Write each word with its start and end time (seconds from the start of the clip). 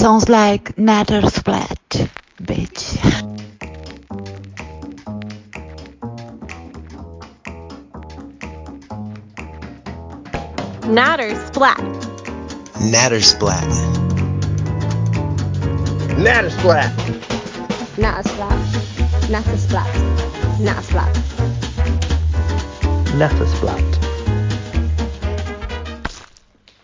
sounds 0.00 0.30
like 0.30 0.76
Nattersplat, 0.76 2.08
bitch. 2.42 2.96
Natter 10.88 11.34
splat. 11.48 11.76
Nattersplat. 12.80 13.68
Nattersplat. 16.16 16.90
Nattersplat. 17.98 18.60
Nattersplat. 19.28 19.92
Nattersplat. 20.60 21.14
Nattersplat. 23.18 23.88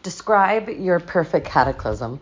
Describe 0.02 0.68
your 0.68 1.00
perfect 1.00 1.46
cataclysm. 1.46 2.20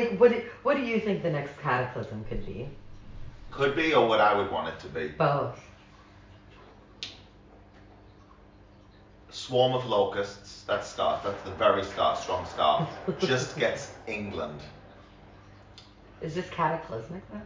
Like, 0.00 0.20
what 0.20 0.30
do, 0.30 0.42
what 0.62 0.76
do 0.76 0.82
you 0.82 1.00
think 1.00 1.22
the 1.22 1.30
next 1.30 1.58
cataclysm 1.60 2.24
could 2.28 2.44
be? 2.46 2.68
Could 3.50 3.74
be, 3.74 3.94
or 3.94 4.08
what 4.08 4.20
I 4.20 4.36
would 4.36 4.50
want 4.50 4.68
it 4.68 4.78
to 4.80 4.88
be. 4.88 5.08
Both. 5.08 5.58
Swarm 9.30 9.72
of 9.72 9.86
locusts. 9.86 10.62
That 10.62 10.84
start. 10.84 11.22
That's 11.22 11.42
the 11.42 11.50
very 11.52 11.84
start. 11.84 12.18
Strong 12.18 12.46
start. 12.46 12.88
Just 13.20 13.58
gets 13.58 13.92
England. 14.06 14.60
Is 16.20 16.34
this 16.34 16.48
cataclysmic 16.50 17.22
then? 17.32 17.42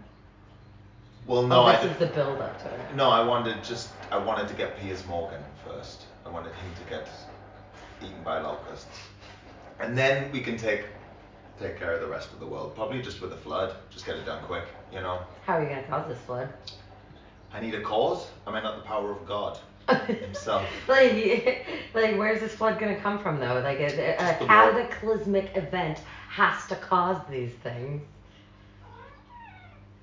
Well, 1.27 1.43
no, 1.43 1.61
oh, 1.61 1.65
I 1.65 1.77
this 1.77 1.93
is 1.93 1.99
the 1.99 2.07
build 2.07 2.41
up 2.41 2.61
to 2.63 2.69
it. 2.69 2.95
no, 2.95 3.09
I 3.09 3.25
wanted 3.25 3.65
just 3.65 3.89
I 4.11 4.19
wanted 4.19 4.47
to 4.49 4.55
get 4.55 4.79
Piers 4.79 5.07
Morgan 5.07 5.43
first. 5.67 6.05
I 6.27 6.29
wanted 6.29 6.53
him 6.53 6.71
to 6.85 6.91
get 6.91 7.09
eaten 8.03 8.23
by 8.23 8.43
locusts, 8.43 8.99
and 9.81 9.97
then 9.97 10.31
we 10.33 10.41
can 10.41 10.59
take 10.59 10.85
take 11.61 11.79
care 11.79 11.93
of 11.93 12.01
the 12.01 12.09
rest 12.09 12.33
of 12.33 12.41
the 12.41 12.47
world. 12.47 12.75
Probably 12.75 13.03
just 13.03 13.21
with 13.21 13.33
a 13.33 13.37
flood. 13.37 13.75
Just 13.91 14.07
get 14.07 14.17
it 14.17 14.27
done 14.27 14.43
quick. 14.45 14.65
You 14.93 15.01
know. 15.01 15.21
How 15.47 15.55
are 15.55 15.63
you 15.63 15.69
gonna 15.69 15.83
cause 15.85 16.09
this 16.09 16.19
flood? 16.23 16.49
I 17.53 17.61
need 17.61 17.75
a 17.75 17.83
cause. 17.83 18.27
Am 18.47 18.55
I 18.55 18.57
mean, 18.57 18.65
not 18.65 18.77
the 18.77 18.83
power 18.83 19.13
of 19.13 19.27
God 19.27 19.59
himself. 20.07 20.67
like, 20.89 21.67
like, 21.95 22.17
where's 22.17 22.41
this 22.41 22.55
flood 22.55 22.79
gonna 22.79 22.99
come 22.99 23.19
from 23.19 23.39
though? 23.39 23.61
Like, 23.61 23.79
a, 23.81 24.15
a 24.15 24.47
cataclysmic 24.47 25.57
event 25.57 26.01
has 26.29 26.67
to 26.67 26.77
cause 26.77 27.19
these 27.31 27.53
things. 27.63 28.03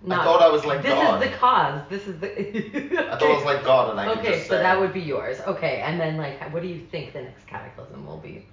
I 0.10 0.24
thought 0.24 0.42
I 0.42 0.50
was 0.50 0.66
like 0.66 0.82
this 0.82 0.94
God. 0.94 1.22
is 1.22 1.30
the 1.30 1.38
cause. 1.38 1.82
This 1.90 2.08
is 2.08 2.20
the. 2.20 2.32
I 3.12 3.18
thought 3.18 3.24
I 3.24 3.36
was 3.36 3.46
like 3.46 3.64
God, 3.64 3.92
and 3.92 4.00
I 4.00 4.08
okay, 4.20 4.44
so 4.44 4.58
that 4.58 4.80
would 4.80 4.94
be 4.94 5.02
yours. 5.02 5.40
Okay, 5.42 5.82
and 5.86 6.00
then 6.00 6.18
like, 6.18 6.52
what 6.52 6.64
do 6.64 6.68
you 6.68 6.80
think 6.80 7.14
the 7.14 7.22
next 7.22 7.46
cataclysm 7.46 8.06
will 8.08 8.18
be? 8.18 8.48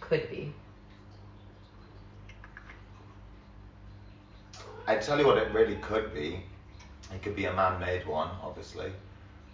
Could 0.00 0.28
be. 0.28 0.52
I 4.88 4.96
tell 4.96 5.20
you 5.20 5.26
what, 5.26 5.36
it 5.36 5.52
really 5.52 5.76
could 5.76 6.14
be. 6.14 6.40
It 7.14 7.22
could 7.22 7.36
be 7.36 7.44
a 7.44 7.52
man-made 7.52 8.06
one, 8.06 8.30
obviously, 8.42 8.90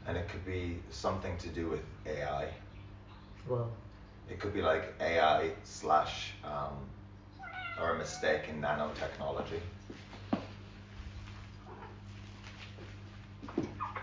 and 0.07 0.17
it 0.17 0.29
could 0.29 0.47
be 0.47 0.79
something 0.91 1.37
to 1.39 1.49
do 1.49 1.69
with 1.69 1.81
AI. 2.07 2.51
Well, 3.49 3.69
It 4.31 4.39
could 4.39 4.55
be 4.55 4.63
like 4.63 4.95
AI 5.01 5.51
slash 5.65 6.35
um, 6.45 6.77
or 7.81 7.97
a 7.97 7.99
mistake 7.99 8.49
in 8.49 8.63
nanotechnology. 8.63 9.59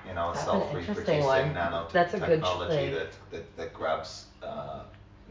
You 0.06 0.16
know, 0.16 0.34
That's 0.34 0.44
self-reproducing 0.44 1.22
nanotechnology 1.22 1.92
That's 1.94 2.14
a 2.14 2.20
good 2.20 2.44
that, 2.94 3.32
that 3.32 3.56
that 3.56 3.74
grabs 3.74 4.26
uh, 4.44 4.82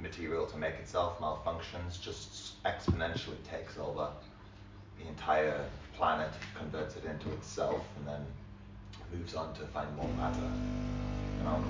material 0.00 0.46
to 0.46 0.56
make 0.56 0.76
itself 0.76 1.18
malfunctions, 1.18 2.00
just 2.00 2.62
exponentially 2.64 3.42
takes 3.44 3.76
over 3.76 4.08
the 4.98 5.06
entire 5.06 5.66
planet, 6.00 6.30
converts 6.56 6.96
it 6.96 7.04
into 7.04 7.30
itself, 7.34 7.84
and 7.98 8.08
then 8.08 8.24
moves 9.12 9.34
on 9.34 9.52
to 9.52 9.66
find 9.66 9.94
more 9.96 10.08
matter. 10.16 10.50
You 11.36 11.44
know, 11.44 11.62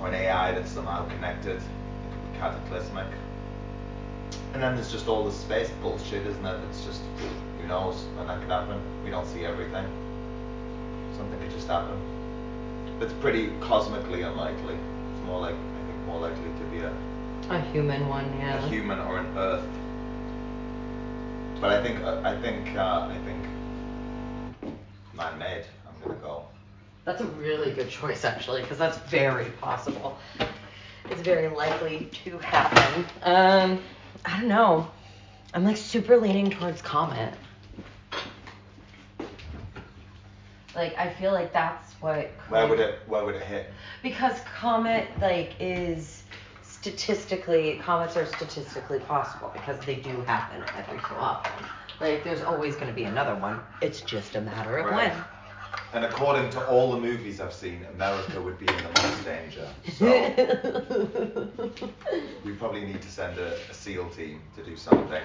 or 0.00 0.08
an 0.08 0.14
AI 0.14 0.52
that's 0.52 0.70
somehow 0.70 1.06
connected, 1.10 1.56
it 1.56 1.62
could 2.10 2.32
be 2.32 2.38
cataclysmic. 2.38 3.06
And 4.54 4.62
then 4.62 4.76
there's 4.76 4.90
just 4.90 5.08
all 5.08 5.24
the 5.24 5.30
space 5.30 5.68
bullshit, 5.82 6.26
isn't 6.26 6.46
it? 6.46 6.58
It's 6.70 6.86
just 6.86 7.02
who 7.60 7.68
knows 7.68 7.96
when 8.16 8.28
that 8.28 8.40
could 8.40 8.48
happen. 8.48 8.80
We 9.04 9.10
don't 9.10 9.26
see 9.26 9.44
everything. 9.44 9.84
Something 11.18 11.38
could 11.38 11.50
just 11.50 11.68
happen. 11.68 12.00
It's 13.02 13.12
pretty 13.20 13.52
cosmically 13.60 14.22
unlikely. 14.22 14.74
It's 14.74 15.26
more 15.26 15.40
like 15.40 15.54
I 15.54 15.86
think 15.86 16.06
more 16.06 16.20
likely 16.20 16.44
to 16.44 16.64
be 16.72 16.78
a, 16.78 16.92
a 17.50 17.60
human 17.72 18.08
one, 18.08 18.24
yeah. 18.38 18.64
a 18.64 18.68
human 18.68 19.00
or 19.00 19.18
an 19.18 19.36
Earth. 19.36 19.68
But 21.60 21.70
I 21.70 21.82
think 21.82 22.00
uh, 22.02 22.20
I 22.24 22.40
think 22.42 22.76
uh, 22.76 23.08
I 23.10 23.16
think 23.24 23.33
man-made. 25.16 25.64
I'm 25.86 26.08
gonna 26.08 26.20
go. 26.20 26.44
That's 27.04 27.20
a 27.20 27.26
really 27.26 27.72
good 27.72 27.90
choice, 27.90 28.24
actually, 28.24 28.62
because 28.62 28.78
that's 28.78 28.98
very 29.10 29.50
possible. 29.60 30.18
It's 31.10 31.20
very 31.20 31.48
likely 31.48 32.10
to 32.24 32.38
happen. 32.38 33.04
Um, 33.22 33.80
I 34.24 34.40
don't 34.40 34.48
know. 34.48 34.90
I'm 35.52 35.64
like 35.64 35.76
super 35.76 36.16
leaning 36.16 36.50
towards 36.50 36.80
Comet. 36.80 37.34
Like, 40.74 40.98
I 40.98 41.12
feel 41.12 41.32
like 41.32 41.52
that's 41.52 41.92
what. 41.94 42.30
Where 42.48 42.66
would 42.66 42.80
it 42.80 42.98
Where 43.06 43.24
would 43.24 43.36
it 43.36 43.42
hit? 43.42 43.70
Because 44.02 44.40
Comet, 44.58 45.06
like, 45.20 45.52
is 45.60 46.24
statistically, 46.62 47.80
comets 47.82 48.16
are 48.16 48.26
statistically 48.26 48.98
possible 49.00 49.50
because 49.54 49.78
they 49.86 49.94
do 49.96 50.10
happen 50.22 50.62
every 50.76 50.98
so 50.98 51.14
often. 51.14 51.66
Like, 52.00 52.24
there's 52.24 52.42
always 52.42 52.74
going 52.74 52.88
to 52.88 52.92
be 52.92 53.04
another 53.04 53.36
one. 53.36 53.60
It's 53.80 54.00
just 54.00 54.34
a 54.34 54.40
matter 54.40 54.78
of 54.78 54.86
Right. 54.86 55.12
when. 55.12 55.24
And 55.92 56.04
according 56.04 56.50
to 56.50 56.66
all 56.66 56.92
the 56.92 57.00
movies 57.00 57.40
I've 57.40 57.52
seen, 57.52 57.84
America 57.94 58.40
would 58.40 58.58
be 58.58 58.66
in 58.66 58.76
the 58.76 59.02
most 59.02 59.24
danger. 59.24 59.68
So 59.92 60.06
we 62.44 62.52
probably 62.52 62.84
need 62.84 63.00
to 63.02 63.10
send 63.10 63.38
a, 63.38 63.54
a 63.70 63.74
SEAL 63.74 64.08
team 64.10 64.40
to 64.56 64.64
do 64.64 64.76
something. 64.76 65.22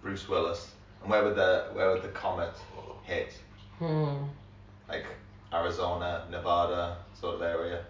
Bruce 0.00 0.28
Willis. 0.28 0.70
And 1.02 1.10
where 1.10 1.24
would 1.24 1.34
the 1.34 1.66
where 1.72 1.90
would 1.90 2.02
the 2.02 2.08
comet 2.08 2.54
hit? 3.04 3.34
hmm. 3.78 4.14
Like 4.88 5.06
Arizona, 5.52 6.24
Nevada 6.30 6.96
sort 7.20 7.34
of 7.36 7.42
area. 7.42 7.84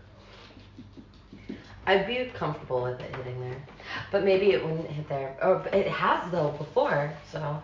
I'd 1.86 2.06
be 2.06 2.30
comfortable 2.34 2.82
with 2.82 3.00
it 3.00 3.14
hitting 3.16 3.40
there, 3.40 3.60
but 4.12 4.24
maybe 4.24 4.52
it 4.52 4.64
wouldn't 4.64 4.88
hit 4.88 5.08
there. 5.08 5.36
Or 5.42 5.56
but 5.56 5.74
it 5.74 5.88
has 5.88 6.30
though 6.30 6.50
before, 6.50 7.12
so. 7.30 7.60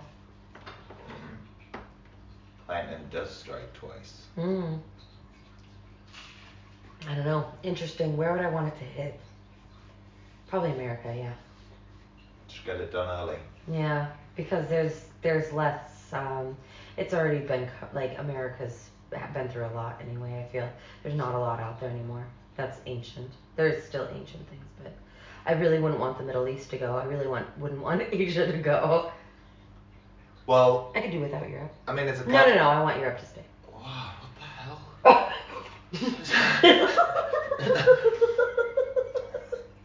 Lightning 2.68 3.06
does 3.10 3.30
strike 3.30 3.72
twice. 3.74 4.22
Hmm. 4.34 4.74
I 7.08 7.14
don't 7.14 7.24
know. 7.24 7.46
Interesting. 7.62 8.16
Where 8.16 8.32
would 8.32 8.44
I 8.44 8.50
want 8.50 8.68
it 8.68 8.78
to 8.78 8.84
hit? 8.84 9.20
Probably 10.48 10.72
America, 10.72 11.14
yeah. 11.16 11.32
Just 12.48 12.64
get 12.64 12.76
it 12.76 12.90
done 12.90 13.08
early. 13.08 13.38
Yeah, 13.70 14.08
because 14.36 14.68
there's 14.68 15.04
there's 15.22 15.52
less. 15.52 16.12
Um, 16.12 16.56
it's 16.96 17.14
already 17.14 17.40
been 17.40 17.68
like 17.92 18.18
America's 18.18 18.88
been 19.32 19.48
through 19.48 19.66
a 19.66 19.74
lot 19.74 20.00
anyway. 20.02 20.44
I 20.44 20.52
feel 20.52 20.68
there's 21.02 21.14
not 21.14 21.34
a 21.34 21.38
lot 21.38 21.60
out 21.60 21.80
there 21.80 21.90
anymore. 21.90 22.26
That's 22.58 22.80
ancient. 22.86 23.30
There's 23.54 23.84
still 23.84 24.08
ancient 24.12 24.46
things, 24.50 24.66
but 24.82 24.92
I 25.46 25.52
really 25.52 25.78
wouldn't 25.78 26.00
want 26.00 26.18
the 26.18 26.24
Middle 26.24 26.48
East 26.48 26.70
to 26.70 26.76
go. 26.76 26.96
I 26.96 27.04
really 27.04 27.28
want 27.28 27.46
wouldn't 27.58 27.80
want 27.80 28.02
Asia 28.12 28.50
to 28.50 28.58
go. 28.58 29.12
Well, 30.46 30.90
I 30.96 31.00
could 31.00 31.12
do 31.12 31.20
without 31.20 31.48
Europe. 31.48 31.72
I 31.86 31.92
mean 31.92 32.08
it's 32.08 32.20
a 32.20 32.28
No, 32.28 32.44
no, 32.46 32.54
no. 32.56 32.68
I 32.68 32.82
want 32.82 32.98
Europe 32.98 33.20
to 33.20 33.26
stay. 33.26 33.44
Wow, 33.72 34.10
what 34.20 34.32
the 34.40 34.44
hell? 34.64 35.32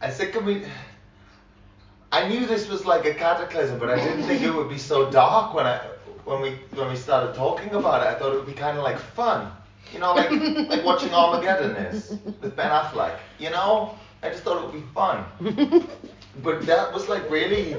I 0.00 0.10
said, 0.10 0.32
can 0.32 0.44
we? 0.44 0.64
I 2.10 2.26
knew 2.28 2.44
this 2.44 2.68
was 2.68 2.84
like 2.84 3.04
a 3.06 3.14
cataclysm, 3.14 3.78
but 3.78 3.88
I 3.88 3.96
didn't 3.96 4.24
think 4.24 4.42
it 4.42 4.52
would 4.52 4.68
be 4.68 4.78
so 4.78 5.10
dark 5.12 5.54
when 5.54 5.64
I 5.64 5.78
when 6.24 6.40
we 6.42 6.58
when 6.72 6.88
we 6.88 6.96
started 6.96 7.36
talking 7.36 7.72
about 7.74 8.02
it. 8.02 8.08
I 8.08 8.18
thought 8.18 8.32
it 8.32 8.36
would 8.36 8.46
be 8.46 8.52
kind 8.52 8.76
of 8.76 8.82
like 8.82 8.98
fun, 8.98 9.52
you 9.94 10.00
know, 10.00 10.12
like 10.14 10.30
like 10.68 10.84
watching 10.84 11.14
Armageddon 11.14 11.76
is 11.76 12.10
with 12.42 12.54
Ben 12.56 12.70
Affleck. 12.70 13.16
You 13.38 13.50
know, 13.50 13.96
I 14.22 14.28
just 14.30 14.42
thought 14.42 14.58
it 14.58 14.64
would 14.66 14.74
be 14.74 14.86
fun. 14.92 15.24
But 16.42 16.66
that 16.66 16.92
was 16.92 17.08
like 17.08 17.30
really 17.30 17.74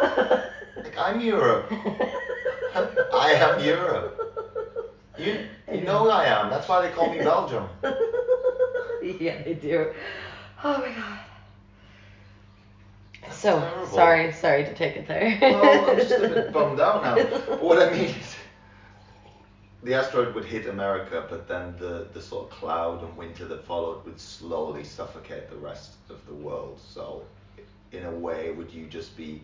like 0.00 0.98
I'm 0.98 1.20
Europe. 1.20 1.66
I 3.14 3.32
am 3.38 3.64
Europe. 3.64 4.18
You 5.18 5.46
you 5.72 5.82
know 5.82 6.10
I 6.10 6.24
am. 6.24 6.50
That's 6.50 6.68
why 6.68 6.82
they 6.82 6.92
call 6.92 7.12
me 7.12 7.18
Belgium. 7.18 7.68
yeah, 9.20 9.42
they 9.42 9.54
do. 9.54 9.92
Oh 10.64 10.78
my 10.78 10.88
god. 10.88 11.18
so 13.30 13.60
terrible. 13.60 13.86
sorry, 13.86 14.32
sorry 14.32 14.64
to 14.64 14.74
take 14.74 14.96
it 14.96 15.06
there. 15.06 15.38
Well, 15.40 15.90
I'm 15.90 15.96
just 15.96 16.12
a 16.12 16.28
bit 16.28 16.52
bummed 16.56 16.80
out 16.80 17.02
now. 17.02 17.14
But 17.14 17.62
what 17.62 17.80
I 17.80 17.90
mean 17.92 18.04
is, 18.06 18.36
the 19.82 19.94
asteroid 19.94 20.34
would 20.34 20.44
hit 20.44 20.66
America, 20.66 21.26
but 21.28 21.48
then 21.48 21.74
the, 21.78 22.06
the 22.12 22.22
sort 22.22 22.44
of 22.44 22.50
cloud 22.50 23.02
and 23.02 23.16
winter 23.16 23.46
that 23.46 23.64
followed 23.64 24.04
would 24.04 24.20
slowly 24.20 24.84
suffocate 24.84 25.50
the 25.50 25.56
rest 25.56 25.94
of 26.08 26.24
the 26.26 26.34
world. 26.34 26.80
So, 26.86 27.24
in 27.90 28.04
a 28.04 28.10
way, 28.10 28.52
would 28.52 28.70
you 28.72 28.86
just 28.86 29.16
be. 29.16 29.42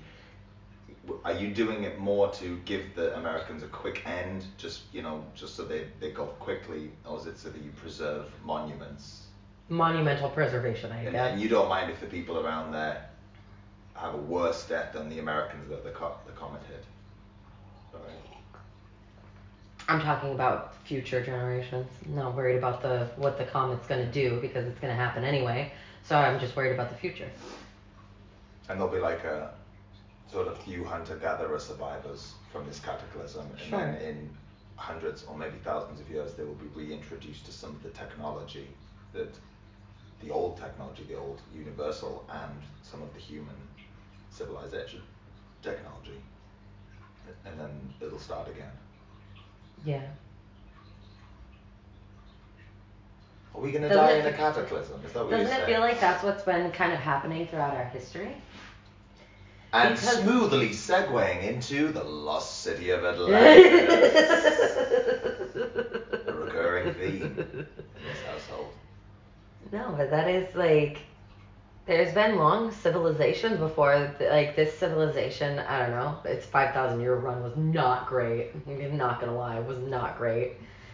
Are 1.25 1.32
you 1.32 1.55
doing 1.55 1.85
it 1.85 1.99
more 1.99 2.31
to 2.32 2.58
give 2.67 2.82
the 2.94 3.17
Americans 3.17 3.62
a 3.62 3.67
quick 3.69 4.06
end, 4.06 4.44
just 4.58 4.82
you 4.93 5.00
know, 5.02 5.25
just 5.35 5.56
so 5.56 5.64
they, 5.64 5.87
they 6.00 6.11
go 6.11 6.26
quickly, 6.38 6.91
or 7.06 7.19
is 7.19 7.26
it 7.26 7.38
so 7.38 7.49
that 7.49 7.62
you 7.62 7.70
preserve 7.70 8.26
monuments? 8.44 9.25
Monumental 9.70 10.29
preservation, 10.31 10.93
I 10.93 11.02
And, 11.05 11.12
guess. 11.12 11.32
and 11.32 11.41
you 11.41 11.49
don't 11.49 11.69
mind 11.69 11.91
if 11.91 12.00
the 12.00 12.06
people 12.06 12.38
around 12.38 12.73
there 12.73 13.06
have 13.94 14.14
a 14.14 14.19
worse 14.19 14.64
death 14.67 14.93
than 14.93 15.08
the 15.08 15.19
Americans 15.19 15.69
that 15.70 15.82
the, 15.82 15.91
co- 15.91 16.17
the 16.26 16.32
comet 16.32 16.61
hit. 16.69 16.84
I'm 19.88 20.02
talking 20.02 20.32
about 20.32 20.75
future 20.85 21.25
generations. 21.25 21.87
Not 22.06 22.37
worried 22.37 22.58
about 22.58 22.82
the 22.82 23.08
what 23.17 23.38
the 23.38 23.44
comet's 23.44 23.87
gonna 23.87 24.12
do 24.12 24.38
because 24.40 24.67
it's 24.67 24.79
gonna 24.81 24.94
happen 24.94 25.25
anyway. 25.25 25.73
So 26.05 26.17
I'm 26.17 26.38
just 26.38 26.55
worried 26.56 26.73
about 26.73 26.90
the 26.90 26.96
future. 26.96 27.31
And 28.69 28.79
there'll 28.79 28.93
be 28.93 29.00
like 29.00 29.25
a 29.25 29.55
sort 30.31 30.46
of 30.46 30.58
few 30.58 30.85
hunter 30.85 31.17
gatherer 31.17 31.58
survivors 31.58 32.35
from 32.52 32.67
this 32.67 32.81
cataclysm, 32.81 33.46
and 33.62 33.73
then 33.73 33.94
in 34.02 34.31
hundreds 34.76 35.25
or 35.25 35.37
maybe 35.37 35.56
thousands 35.64 36.00
of 36.00 36.11
years, 36.11 36.34
they 36.34 36.44
will 36.44 36.55
be 36.55 36.67
reintroduced 36.75 37.46
to 37.46 37.52
some 37.52 37.70
of 37.70 37.82
the 37.82 37.88
technology 37.91 38.69
that 39.14 39.34
the 40.23 40.31
old 40.31 40.58
technology, 40.58 41.05
the 41.08 41.17
old 41.17 41.41
universal, 41.56 42.26
and 42.31 42.61
some 42.82 43.02
of 43.02 43.12
the 43.14 43.20
human 43.20 43.56
civilization 44.31 45.00
technology. 45.62 46.20
And 47.46 47.58
then 47.58 47.94
it'll 48.00 48.19
start 48.19 48.49
again. 48.49 48.73
Yeah. 49.84 50.02
Are 53.54 53.60
we 53.60 53.70
going 53.72 53.82
to 53.82 53.88
Doesn't 53.88 54.04
die 54.04 54.12
it- 54.12 54.26
in 54.26 54.34
a 54.34 54.36
cataclysm? 54.36 55.00
Is 55.04 55.12
that 55.12 55.22
what 55.25 55.30
Doesn't 55.30 55.48
you're 55.48 55.56
it 55.62 55.66
feel 55.66 55.80
like 55.80 56.00
that's 56.00 56.22
what's 56.22 56.42
been 56.44 56.70
kind 56.72 56.92
of 56.92 56.98
happening 56.98 57.46
throughout 57.48 57.75
our 57.75 57.84
history? 57.86 58.34
and 59.72 59.94
because- 59.94 60.20
smoothly 60.22 60.70
segueing 60.70 61.42
into 61.42 61.88
the 61.92 62.02
lost 62.04 62.62
city 62.62 62.90
of 62.90 63.04
Atlantis. 63.04 63.94
a 66.26 66.32
recurring 66.32 66.94
theme 66.94 67.22
in 67.22 67.66
this 68.06 68.22
household. 68.26 68.72
No, 69.72 69.94
but 69.96 70.10
that 70.10 70.28
is 70.28 70.54
like 70.54 71.00
there's 71.88 72.12
been 72.12 72.37
long 72.37 72.70
civilizations 72.70 73.58
before 73.58 74.14
like 74.20 74.55
this 74.55 74.79
civilization, 74.79 75.58
I 75.58 75.81
don't 75.81 75.90
know, 75.90 76.19
its 76.25 76.46
5000 76.46 77.00
year 77.00 77.17
run 77.17 77.43
was 77.43 77.56
not 77.56 78.06
great. 78.06 78.50
I'm 78.69 78.96
not 78.96 79.20
to 79.20 79.32
lie, 79.32 79.58
it 79.58 79.67
was 79.67 79.79
not 79.79 80.19
great. 80.19 80.52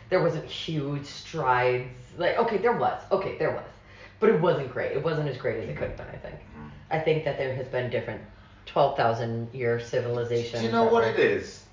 There 0.09 0.23
wasn't 0.23 0.45
huge 0.47 1.05
strides. 1.05 1.89
Like 2.17 2.39
okay, 2.39 2.59
there 2.59 2.77
was. 2.77 3.03
Okay, 3.11 3.37
there 3.39 3.51
was. 3.51 3.65
But 4.21 4.31
it 4.31 4.41
wasn't 4.41 4.73
great. 4.73 4.93
It 4.93 5.03
wasn't 5.03 5.29
as 5.29 5.37
great 5.37 5.63
as 5.63 5.69
it 5.69 5.77
could 5.77 5.89
have 5.89 5.97
been, 5.97 6.07
I 6.07 6.17
think. 6.17 6.37
I 6.91 6.99
think 7.01 7.25
that 7.25 7.37
there 7.37 7.55
has 7.57 7.67
been 7.67 7.91
different 7.91 8.23
12,000 8.67 9.53
year 9.53 9.81
civilizations. 9.81 10.61
Do 10.61 10.67
you 10.67 10.73
know 10.73 10.85
what 10.85 11.03
were- 11.03 11.11
it 11.11 11.19
is? 11.19 11.65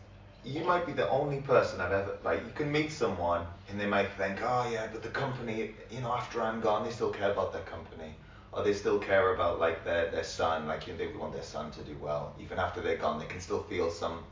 You 0.44 0.64
might 0.64 0.88
be 0.88 0.94
the 0.94 1.08
only 1.12 1.42
person 1.42 1.80
I've 1.80 1.92
ever 1.92 2.18
like. 2.24 2.44
You 2.44 2.52
can 2.56 2.72
meet 2.72 2.92
someone 2.92 3.46
and 3.70 3.80
they 3.80 3.86
might 3.86 4.10
think, 4.18 4.40
oh 4.42 4.68
yeah, 4.74 4.88
but 4.92 5.04
the 5.04 5.10
company, 5.10 5.76
you 5.92 6.02
know, 6.02 6.12
after 6.12 6.42
I'm 6.42 6.60
gone, 6.62 6.84
they 6.84 6.90
still 6.90 7.12
care 7.12 7.32
about 7.32 7.54
their 7.54 7.62
company, 7.62 8.16
or 8.54 8.64
they 8.64 8.74
still 8.74 9.00
care 9.00 9.34
about 9.34 9.60
like 9.60 9.84
their 9.86 10.10
their 10.12 10.24
son. 10.24 10.68
Like 10.68 10.88
you 10.88 10.94
know, 10.94 11.00
they 11.00 11.08
want 11.08 11.34
their 11.34 11.44
son 11.44 11.72
to 11.72 11.82
do 11.82 11.96
well, 12.02 12.36
even 12.40 12.60
after 12.60 12.82
they're 12.82 12.98
gone. 12.98 13.20
They 13.20 13.26
can 13.26 13.40
still 13.40 13.64
feel 13.64 13.90
some 13.90 14.24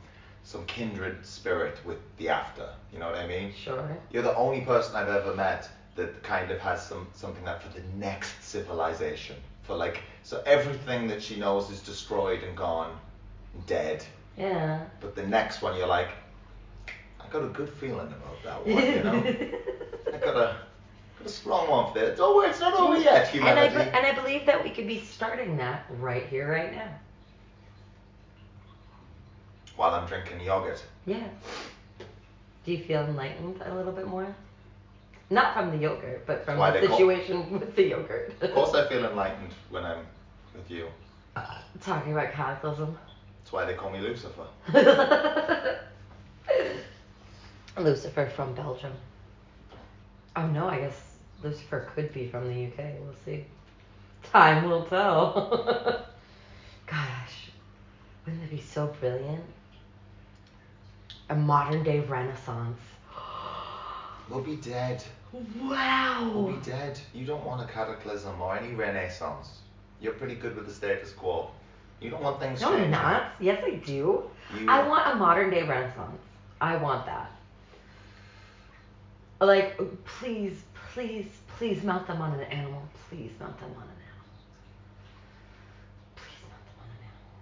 some 0.42 0.64
kindred 0.66 1.24
spirit 1.24 1.78
with 1.84 1.98
the 2.16 2.28
after. 2.28 2.68
You 2.92 2.98
know 2.98 3.06
what 3.06 3.18
I 3.18 3.26
mean? 3.26 3.52
Sure. 3.54 3.96
You're 4.10 4.22
the 4.22 4.36
only 4.36 4.62
person 4.62 4.96
I've 4.96 5.08
ever 5.08 5.34
met 5.34 5.68
that 5.96 6.22
kind 6.22 6.50
of 6.50 6.58
has 6.60 6.86
some 6.86 7.06
something 7.14 7.44
that 7.44 7.62
for 7.62 7.68
the 7.78 7.84
next 7.96 8.42
civilization. 8.42 9.36
For 9.62 9.76
like, 9.76 10.02
so 10.22 10.42
everything 10.46 11.06
that 11.08 11.22
she 11.22 11.36
knows 11.36 11.70
is 11.70 11.80
destroyed 11.80 12.42
and 12.42 12.56
gone, 12.56 12.98
dead. 13.66 14.04
Yeah. 14.36 14.84
But 15.00 15.14
the 15.14 15.26
next 15.26 15.62
one, 15.62 15.76
you're 15.76 15.86
like, 15.86 16.10
I 17.20 17.28
got 17.30 17.44
a 17.44 17.48
good 17.48 17.68
feeling 17.68 18.08
about 18.08 18.42
that 18.44 18.66
one. 18.66 18.84
You 18.84 19.02
know, 19.04 20.14
I 20.14 20.18
got 20.18 20.36
a 20.36 20.56
got 21.20 21.28
a 21.30 21.32
strong 21.32 21.68
one 21.68 21.92
for 21.92 21.98
that. 21.98 22.16
Don't 22.16 22.34
worry, 22.36 22.48
it's 22.50 22.60
not 22.60 22.74
over 22.74 22.98
yet, 22.98 23.32
And 23.34 23.44
I, 23.58 23.66
and 23.66 24.06
I 24.06 24.12
believe 24.14 24.46
that 24.46 24.62
we 24.62 24.70
could 24.70 24.86
be 24.86 25.00
starting 25.00 25.56
that 25.58 25.84
right 25.98 26.26
here, 26.26 26.50
right 26.50 26.72
now. 26.74 26.88
While 29.76 29.94
I'm 29.94 30.06
drinking 30.06 30.40
yogurt. 30.40 30.82
Yeah. 31.06 31.28
Do 32.64 32.72
you 32.72 32.82
feel 32.84 33.02
enlightened 33.04 33.62
a 33.64 33.74
little 33.74 33.92
bit 33.92 34.06
more? 34.06 34.34
Not 35.30 35.54
from 35.54 35.70
the 35.70 35.76
yogurt, 35.78 36.26
but 36.26 36.44
from 36.44 36.58
Why 36.58 36.70
the 36.72 36.80
they 36.80 36.86
call- 36.86 36.98
situation 36.98 37.50
with 37.60 37.74
the 37.76 37.88
yogurt. 37.88 38.34
Of 38.40 38.52
course, 38.52 38.74
I 38.74 38.88
feel 38.88 39.04
enlightened 39.04 39.52
when 39.70 39.84
I'm 39.84 40.04
with 40.54 40.70
you. 40.70 40.88
Uh, 41.36 41.58
talking 41.80 42.12
about 42.12 42.32
cataclysm. 42.32 42.98
That's 43.40 43.52
why 43.52 43.64
they 43.64 43.74
call 43.74 43.90
me 43.90 44.00
Lucifer. 44.00 44.46
Lucifer 47.78 48.26
from 48.26 48.54
Belgium. 48.54 48.92
Oh 50.36 50.46
no, 50.48 50.68
I 50.68 50.80
guess 50.80 51.09
Lucifer 51.42 51.88
could 51.94 52.12
be 52.12 52.28
from 52.28 52.48
the 52.48 52.66
UK. 52.66 52.92
We'll 53.00 53.14
see. 53.24 53.44
Time 54.32 54.68
will 54.68 54.84
tell. 54.84 56.06
Gosh, 56.86 57.50
wouldn't 58.24 58.42
that 58.42 58.50
be 58.50 58.60
so 58.60 58.88
brilliant? 59.00 59.44
A 61.30 61.34
modern 61.34 61.82
day 61.82 62.00
renaissance. 62.00 62.80
We'll 64.28 64.42
be 64.42 64.56
dead. 64.56 65.02
Wow. 65.60 66.30
We'll 66.32 66.52
be 66.54 66.64
dead. 66.64 66.96
You 67.12 67.26
don't 67.26 67.44
want 67.44 67.68
a 67.68 67.72
cataclysm 67.72 68.40
or 68.40 68.56
any 68.56 68.74
renaissance. 68.74 69.58
You're 70.00 70.12
pretty 70.12 70.36
good 70.36 70.54
with 70.54 70.66
the 70.66 70.72
status 70.72 71.10
quo. 71.12 71.50
You 72.00 72.10
don't 72.10 72.22
want 72.22 72.38
things 72.38 72.60
No, 72.60 72.72
I'm 72.72 72.92
not. 72.92 73.32
Yes, 73.40 73.60
I 73.64 73.72
do. 73.72 74.22
You- 74.56 74.68
I 74.68 74.86
want 74.86 75.12
a 75.12 75.16
modern 75.16 75.50
day 75.50 75.64
renaissance. 75.64 76.20
I 76.60 76.76
want 76.76 77.06
that. 77.06 77.32
Like, 79.40 79.80
please, 80.04 80.62
please, 80.94 81.26
please 81.58 81.82
mount 81.82 82.06
them 82.06 82.20
on 82.20 82.32
an 82.38 82.44
animal. 82.44 82.82
Please 83.08 83.30
mount 83.40 83.58
them 83.58 83.70
on 83.76 83.82
an 83.82 84.00
animal. 84.08 84.26
Please 86.16 86.42
mount 86.48 86.64
them 86.66 86.78
on 86.82 86.88
an 86.90 87.04
animal. 87.04 87.38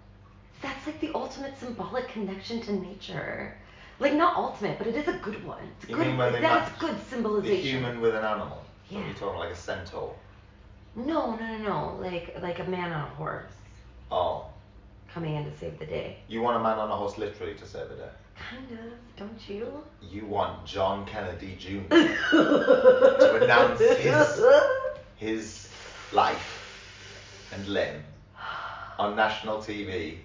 That's 0.61 0.85
like 0.87 0.99
the 0.99 1.11
ultimate 1.13 1.57
symbolic 1.59 2.07
connection 2.09 2.61
to 2.61 2.73
nature. 2.73 3.55
Like 3.99 4.13
not 4.13 4.37
ultimate, 4.37 4.77
but 4.77 4.87
it 4.87 4.95
is 4.95 5.07
a 5.07 5.13
good 5.17 5.45
one. 5.45 5.59
It's 5.77 5.85
a 5.85 5.89
You 5.89 5.95
good. 5.97 6.07
mean 6.07 6.17
when 6.17 6.33
they 6.33 6.39
that's 6.41 6.71
match 6.71 6.79
good 6.79 6.95
The 6.97 7.05
symbolization. 7.09 7.65
human 7.65 8.01
with 8.01 8.15
an 8.15 8.23
animal. 8.23 8.63
Yeah. 8.89 9.05
you're 9.05 9.13
talking 9.15 9.39
like 9.39 9.51
a 9.51 9.55
centaur. 9.55 10.15
No, 10.95 11.35
no, 11.35 11.57
no, 11.57 11.57
no. 11.57 11.97
Like 12.01 12.35
like 12.41 12.59
a 12.59 12.63
man 12.63 12.91
on 12.91 13.01
a 13.11 13.15
horse 13.15 13.51
Oh, 14.11 14.45
coming 15.13 15.35
in 15.35 15.43
to 15.45 15.57
save 15.57 15.77
the 15.79 15.85
day. 15.85 16.17
you 16.27 16.41
want 16.41 16.57
a 16.57 16.59
man 16.63 16.79
on 16.79 16.89
a 16.89 16.95
horse 16.95 17.17
literally 17.17 17.53
to 17.55 17.65
save 17.65 17.89
the 17.89 17.95
day. 17.95 18.09
Kind 18.49 18.71
of, 18.71 18.93
don't 19.17 19.49
you? 19.49 19.83
You 20.01 20.25
want 20.25 20.65
John 20.65 21.05
Kennedy 21.05 21.55
Jr. 21.59 21.87
to 21.89 23.39
announce 23.43 23.79
his 23.79 24.41
his 25.17 25.69
life 26.13 27.49
and 27.53 27.67
limb 27.67 28.03
on 28.97 29.15
national 29.15 29.57
TV 29.57 30.17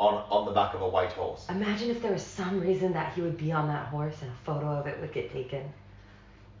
on 0.00 0.14
on 0.30 0.46
the 0.46 0.52
back 0.52 0.74
of 0.74 0.80
a 0.82 0.88
white 0.88 1.12
horse. 1.12 1.46
Imagine 1.50 1.90
if 1.90 2.00
there 2.00 2.12
was 2.12 2.22
some 2.22 2.60
reason 2.60 2.92
that 2.94 3.12
he 3.12 3.20
would 3.20 3.36
be 3.36 3.52
on 3.52 3.68
that 3.68 3.86
horse 3.86 4.16
and 4.22 4.30
a 4.30 4.34
photo 4.44 4.70
of 4.70 4.86
it 4.86 4.98
would 5.00 5.12
get 5.12 5.30
taken. 5.32 5.62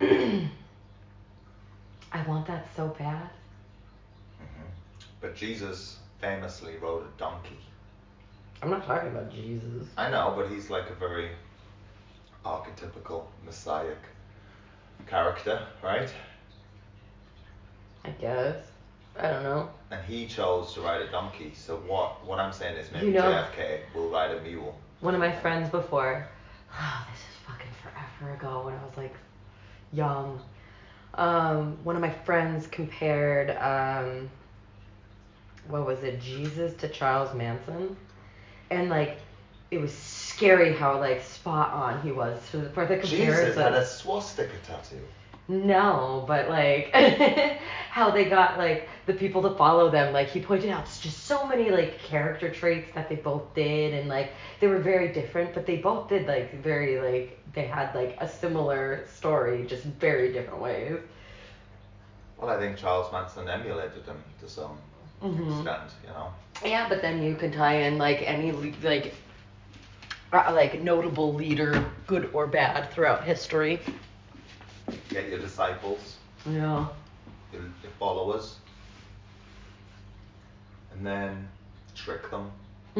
I 2.12 2.22
want 2.26 2.46
that 2.46 2.66
so 2.76 2.88
bad. 2.98 3.28
Mhm. 4.40 4.66
But 5.20 5.34
Jesus 5.34 5.98
famously 6.20 6.76
rode 6.76 7.04
a 7.04 7.18
donkey. 7.18 7.58
I'm 8.62 8.70
not 8.70 8.84
talking 8.86 9.08
about 9.10 9.30
Jesus. 9.32 9.86
I 9.96 10.10
know, 10.10 10.34
but 10.36 10.48
he's 10.48 10.68
like 10.70 10.90
a 10.90 10.94
very 10.94 11.30
archetypical 12.44 13.24
messiah 13.44 13.94
character, 15.06 15.60
right? 15.82 16.12
I 18.04 18.10
guess. 18.10 18.56
I 19.18 19.30
don't 19.30 19.42
know. 19.42 19.70
And 19.90 20.04
he 20.04 20.26
chose 20.26 20.74
to 20.74 20.80
ride 20.80 21.02
a 21.02 21.10
donkey. 21.10 21.52
So 21.54 21.76
what 21.86 22.24
what 22.24 22.38
I'm 22.38 22.52
saying 22.52 22.76
is 22.76 22.90
maybe 22.92 23.06
You 23.08 23.12
know- 23.14 23.22
JFK 23.56 23.80
will 23.94 24.10
ride 24.10 24.30
a 24.32 24.40
mule. 24.42 24.76
One 25.00 25.14
of 25.14 25.20
my 25.20 25.32
friends 25.32 25.70
before, 25.70 26.26
oh, 26.72 27.06
this 27.10 27.20
is 27.20 27.36
fucking 27.46 27.70
forever 27.82 28.34
ago 28.34 28.64
when 28.64 28.74
I 28.74 28.84
was 28.84 28.96
like 28.96 29.14
young. 29.92 30.40
Um, 31.14 31.76
one 31.84 31.96
of 31.96 32.02
my 32.02 32.10
friends 32.10 32.66
compared, 32.66 33.50
um, 33.58 34.28
what 35.68 35.86
was 35.86 36.02
it, 36.02 36.20
Jesus 36.20 36.74
to 36.74 36.88
Charles 36.88 37.34
Manson, 37.34 37.96
and 38.70 38.88
like, 38.88 39.18
it 39.70 39.78
was 39.78 39.92
scary 39.92 40.72
how 40.72 40.98
like 40.98 41.22
spot 41.22 41.72
on 41.72 42.00
he 42.02 42.12
was 42.12 42.40
for 42.48 42.58
the, 42.58 42.70
for 42.70 42.86
the 42.86 42.96
comparison. 42.96 43.46
Jesus 43.46 43.56
had 43.56 43.74
a 43.74 43.84
swastika 43.84 44.56
tattoo. 44.66 45.00
No, 45.48 46.24
but 46.28 46.50
like 46.50 46.90
how 47.90 48.10
they 48.10 48.26
got 48.26 48.58
like 48.58 48.88
the 49.06 49.14
people 49.14 49.42
to 49.42 49.54
follow 49.56 49.90
them. 49.90 50.12
Like 50.12 50.28
he 50.28 50.40
pointed 50.40 50.70
out, 50.70 50.84
it's 50.84 51.00
just 51.00 51.24
so 51.24 51.46
many 51.46 51.70
like 51.70 51.98
character 52.00 52.50
traits 52.50 52.90
that 52.94 53.08
they 53.08 53.16
both 53.16 53.54
did, 53.54 53.94
and 53.94 54.08
like 54.08 54.32
they 54.60 54.66
were 54.66 54.78
very 54.78 55.08
different, 55.12 55.54
but 55.54 55.66
they 55.66 55.76
both 55.76 56.08
did 56.08 56.26
like 56.26 56.62
very 56.62 57.00
like 57.00 57.38
they 57.54 57.66
had 57.66 57.94
like 57.94 58.16
a 58.20 58.28
similar 58.28 59.06
story, 59.16 59.64
just 59.66 59.84
very 59.84 60.32
different 60.32 60.60
ways. 60.60 60.98
Well, 62.36 62.50
I 62.50 62.58
think 62.58 62.76
Charles 62.76 63.10
Manson 63.10 63.48
emulated 63.48 64.04
him 64.04 64.22
to 64.40 64.48
some 64.48 64.78
Mhm. 65.22 65.56
extent, 65.62 65.90
you 66.04 66.10
know. 66.10 66.32
Yeah, 66.64 66.88
but 66.88 67.02
then 67.02 67.22
you 67.22 67.34
can 67.36 67.50
tie 67.52 67.74
in 67.82 67.98
like 67.98 68.22
any 68.26 68.52
like 68.82 69.14
uh, 70.32 70.50
like 70.54 70.80
notable 70.82 71.32
leader, 71.34 71.84
good 72.06 72.30
or 72.32 72.46
bad, 72.46 72.90
throughout 72.92 73.24
history. 73.24 73.80
Get 75.08 75.28
your 75.28 75.38
disciples, 75.38 76.16
Yeah. 76.46 76.86
your, 77.52 77.62
your 77.62 77.92
followers, 77.98 78.56
and 80.92 81.06
then 81.06 81.48
trick 81.94 82.30
them 82.30 82.50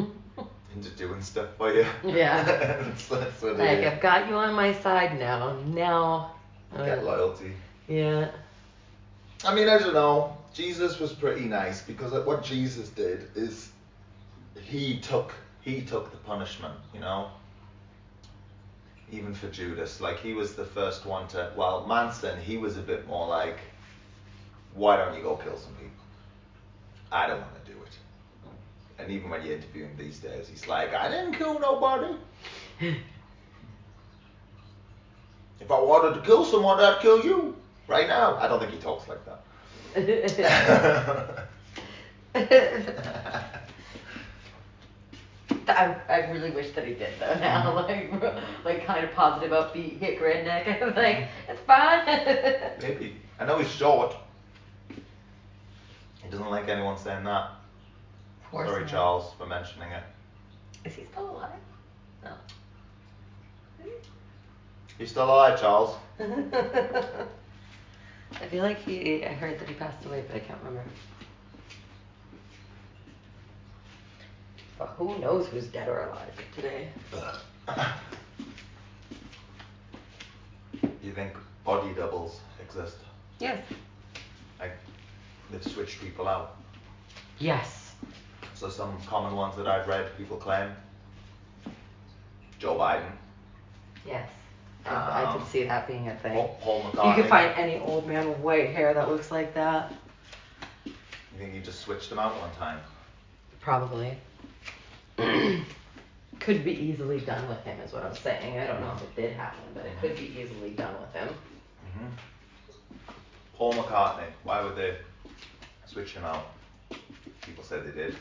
into 0.75 0.91
doing 0.97 1.21
stuff 1.23 1.49
for 1.57 1.73
you. 1.73 1.87
Yeah. 2.05 2.43
that's, 2.45 3.09
that's 3.09 3.43
what 3.43 3.59
like. 3.59 3.81
I've 3.85 4.01
got 4.01 4.29
you 4.29 4.35
on 4.37 4.55
my 4.55 4.73
side 4.73 5.19
now. 5.19 5.57
Now. 5.67 6.35
uh, 6.75 6.85
Get 6.85 7.05
loyalty. 7.05 7.53
Yeah. 7.87 8.31
I 9.45 9.55
mean, 9.55 9.69
I 9.69 9.79
don't 9.79 9.95
know. 9.95 10.37
Jesus 10.59 10.99
was 10.99 11.13
pretty 11.13 11.45
nice 11.45 11.83
because 11.83 12.13
what 12.27 12.43
Jesus 12.43 12.89
did 12.89 13.29
is 13.37 13.71
he 14.61 14.99
took 14.99 15.33
he 15.61 15.83
took 15.83 16.11
the 16.11 16.17
punishment, 16.17 16.75
you 16.93 16.99
know. 16.99 17.29
Even 19.13 19.35
for 19.35 19.49
Judas, 19.51 20.01
like 20.01 20.19
he 20.19 20.33
was 20.33 20.57
the 20.57 20.65
first 20.65 21.07
one 21.07 21.29
to. 21.29 21.53
Well, 21.57 21.87
Manson, 21.87 22.41
he 22.41 22.57
was 22.57 22.77
a 22.77 22.81
bit 22.81 23.07
more 23.07 23.29
like, 23.29 23.61
why 24.75 24.97
don't 24.97 25.17
you 25.17 25.23
go 25.23 25.37
kill 25.37 25.57
some 25.57 25.75
people? 25.75 26.05
I 27.13 27.29
don't 27.29 27.41
want 27.41 27.65
to 27.65 27.73
do 27.73 27.79
it. 27.79 27.97
And 28.99 29.13
even 29.13 29.31
when 29.31 29.45
you 29.45 29.53
interview 29.53 29.85
him 29.85 29.97
these 29.97 30.19
days, 30.19 30.49
he's 30.49 30.67
like, 30.67 30.93
I 30.93 31.09
didn't 31.09 31.35
kill 31.35 31.61
nobody. 31.61 32.17
If 35.61 35.73
I 35.73 35.81
wanted 35.81 36.15
to 36.15 36.21
kill 36.25 36.45
someone, 36.45 36.79
I'd 36.79 37.01
kill 37.01 37.25
you 37.25 37.57
right 37.89 38.07
now. 38.07 38.37
I 38.37 38.47
don't 38.47 38.61
think 38.61 38.71
he 38.71 38.79
talks 38.79 39.09
like 39.09 39.25
that. 39.27 39.43
I, 45.69 45.97
I 46.09 46.31
really 46.31 46.51
wish 46.51 46.73
that 46.73 46.87
he 46.87 46.95
did 46.95 47.13
though 47.19 47.39
now, 47.39 47.75
like 47.89 48.13
like 48.65 48.85
kind 48.85 49.05
of 49.05 49.13
positive 49.13 49.51
upbeat 49.51 49.99
hit 49.99 50.21
redneck. 50.21 50.83
I'm 50.83 50.95
like, 50.95 51.29
it's 51.49 51.61
fine. 51.67 52.07
Maybe. 52.83 53.17
I 53.39 53.45
know 53.47 53.59
he's 53.59 53.71
short. 53.71 54.15
He 54.89 56.29
doesn't 56.31 56.51
like 56.51 56.69
anyone 56.69 56.99
saying 56.99 57.25
that. 57.25 57.53
Sorry, 58.51 58.81
not. 58.81 58.89
Charles, 58.89 59.33
for 59.39 59.47
mentioning 59.47 59.91
it. 59.93 60.03
Is 60.85 60.95
he 60.95 61.05
still 61.05 61.31
alive? 61.31 61.51
No. 62.25 62.33
he's 64.99 65.11
still 65.11 65.25
alive, 65.25 65.61
Charles? 65.61 65.97
I 68.33 68.47
feel 68.47 68.63
like 68.63 68.79
he. 68.79 69.25
I 69.25 69.33
heard 69.33 69.59
that 69.59 69.69
he 69.69 69.75
passed 69.75 70.05
away, 70.05 70.25
but 70.27 70.37
I 70.37 70.41
can't 70.41 70.59
remember. 70.61 70.89
But 74.79 74.89
who 74.97 75.19
knows 75.19 75.49
who's 75.49 75.67
dead 75.67 75.89
or 75.89 76.03
alive 76.03 76.33
today? 76.55 76.89
you 81.03 81.13
think 81.13 81.33
body 81.65 81.93
doubles 81.95 82.41
exist? 82.63 82.97
Yes. 83.41 83.61
Like, 84.61 84.73
they've 85.51 85.65
switched 85.65 86.01
people 86.01 86.29
out. 86.29 86.57
Yes. 87.41 87.95
So 88.55 88.69
some 88.69 89.01
common 89.07 89.35
ones 89.35 89.57
that 89.57 89.67
I've 89.67 89.89
read, 89.89 90.17
people 90.17 90.37
claim. 90.37 90.71
Joe 92.59 92.77
Biden, 92.77 93.13
Yes. 94.07 94.29
I, 94.87 94.95
I 94.95 95.25
Um, 95.25 95.39
could 95.39 95.49
see 95.49 95.65
that 95.65 95.87
being 95.87 96.09
a 96.09 96.17
thing. 96.17 96.35
Paul, 96.35 96.59
Paul 96.95 97.09
You 97.09 97.15
could 97.15 97.29
find 97.29 97.51
any 97.57 97.79
old 97.81 98.07
man 98.07 98.29
with 98.29 98.39
white 98.39 98.71
hair 98.71 98.95
that 98.95 99.09
looks 99.09 99.31
like 99.31 99.55
that. 99.55 99.93
You 100.85 100.93
think 101.39 101.53
he 101.53 101.61
just 101.61 101.81
switched 101.81 102.11
them 102.11 102.19
out 102.19 102.39
one 102.41 102.51
time? 102.53 102.81
Probably. 103.61 104.17
could 106.41 106.65
be 106.65 106.73
easily 106.73 107.21
done 107.21 107.47
with 107.49 107.63
him, 107.65 107.79
is 107.81 107.93
what 107.93 108.05
I'm 108.05 108.15
saying. 108.17 108.59
I 108.59 108.67
don't 108.67 108.81
know 108.81 108.93
if 108.95 109.03
it 109.03 109.17
did 109.17 109.33
happen, 109.37 109.61
but 109.75 109.85
it 109.85 109.93
could 110.01 110.17
be 110.17 110.35
easily 110.41 110.71
done 110.71 110.95
with 111.01 111.13
him. 111.13 111.29
hmm 111.99 112.07
Paul 113.55 113.75
McCartney, 113.75 114.29
why 114.45 114.63
would 114.63 114.77
they 114.77 114.97
switch 115.87 116.13
him 116.13 116.25
out? 116.25 116.47
People 117.43 117.65
said 117.65 117.85
they 117.85 117.91
did. 117.91 118.17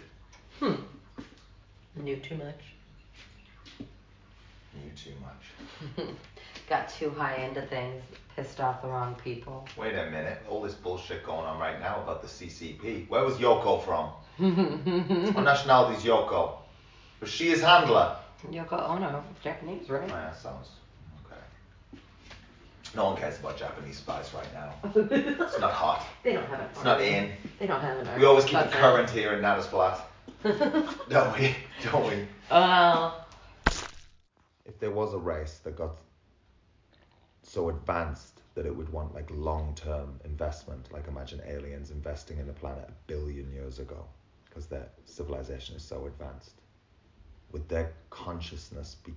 Hmm. 0.59 0.73
Knew 1.95 2.15
too 2.17 2.35
much. 2.35 2.59
Knew 3.79 4.91
too 4.95 5.13
much. 5.21 6.07
Got 6.69 6.89
too 6.89 7.09
high 7.11 7.35
into 7.37 7.61
things, 7.61 8.03
pissed 8.35 8.59
off 8.59 8.81
the 8.81 8.89
wrong 8.89 9.15
people. 9.23 9.65
Wait 9.77 9.95
a 9.95 10.09
minute, 10.11 10.39
all 10.49 10.61
this 10.61 10.73
bullshit 10.73 11.23
going 11.25 11.45
on 11.45 11.59
right 11.59 11.79
now 11.79 12.01
about 12.03 12.21
the 12.21 12.27
CCP. 12.27 13.07
Where 13.09 13.23
was 13.23 13.35
Yoko 13.37 13.83
from? 13.83 14.09
What 15.33 15.43
nationality 15.43 15.95
is 15.97 16.03
Yoko? 16.03 16.57
Was 17.21 17.29
she 17.31 17.49
his 17.49 17.61
handler? 17.61 18.17
Yoko 18.51 18.89
Ono, 18.89 19.23
Japanese, 19.41 19.85
Oh, 19.89 19.93
right? 19.95 20.09
yeah, 20.09 20.33
sounds 20.33 20.67
okay. 21.25 22.01
No 22.95 23.05
one 23.05 23.17
cares 23.17 23.39
about 23.39 23.57
Japanese 23.57 23.97
spies 23.97 24.31
right 24.33 24.53
now. 24.53 24.73
It's 24.93 25.59
not 25.59 25.71
hot. 25.71 26.05
They 26.23 26.33
don't 26.33 26.45
have 26.47 26.59
an 26.59 26.65
It's 26.71 26.83
not 26.83 27.01
in. 27.01 27.31
They 27.59 27.67
don't 27.67 27.79
have 27.81 27.97
army. 28.05 28.19
We 28.19 28.25
always 28.25 28.43
keep 28.45 28.59
it 28.59 28.71
current 28.71 29.09
here 29.09 29.31
in 29.33 29.41
Nattersplat, 29.41 29.99
don't 31.09 31.39
we? 31.39 31.55
Don't 31.89 32.05
we? 32.07 32.27
Well, 32.51 33.25
if 34.65 34.77
there 34.79 34.91
was 34.91 35.13
a 35.13 35.17
race 35.17 35.59
that 35.63 35.77
got 35.77 35.95
so 37.47 37.69
advanced 37.69 38.41
that 38.55 38.65
it 38.65 38.75
would 38.75 38.91
want 38.91 39.13
like 39.15 39.29
long-term 39.31 40.19
investment, 40.25 40.91
like 40.91 41.07
imagine 41.07 41.41
aliens 41.47 41.91
investing 41.91 42.37
in 42.39 42.47
the 42.47 42.53
planet 42.53 42.85
a 42.89 42.93
billion 43.07 43.51
years 43.53 43.79
ago, 43.79 44.03
because 44.45 44.65
their 44.67 44.87
civilization 45.05 45.75
is 45.75 45.83
so 45.83 46.05
advanced, 46.07 46.53
would 47.51 47.67
their 47.69 47.93
consciousness 48.09 48.95
be 49.05 49.13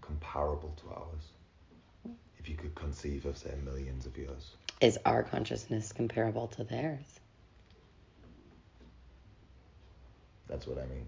comparable 0.00 0.72
to 0.76 0.88
ours? 0.94 2.16
If 2.38 2.48
you 2.48 2.56
could 2.56 2.74
conceive 2.74 3.26
of 3.26 3.36
say 3.38 3.54
millions 3.64 4.06
of 4.06 4.16
years. 4.16 4.56
is 4.80 4.98
our 5.06 5.22
consciousness 5.22 5.92
comparable 5.92 6.46
to 6.48 6.64
theirs? 6.64 7.20
That's 10.46 10.66
what 10.66 10.78
I 10.78 10.86
mean. 10.86 11.06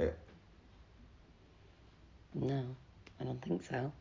Yeah. 0.00 0.10
No, 2.34 2.64
I 3.20 3.24
don't 3.24 3.40
think 3.42 3.62
so. 3.62 3.92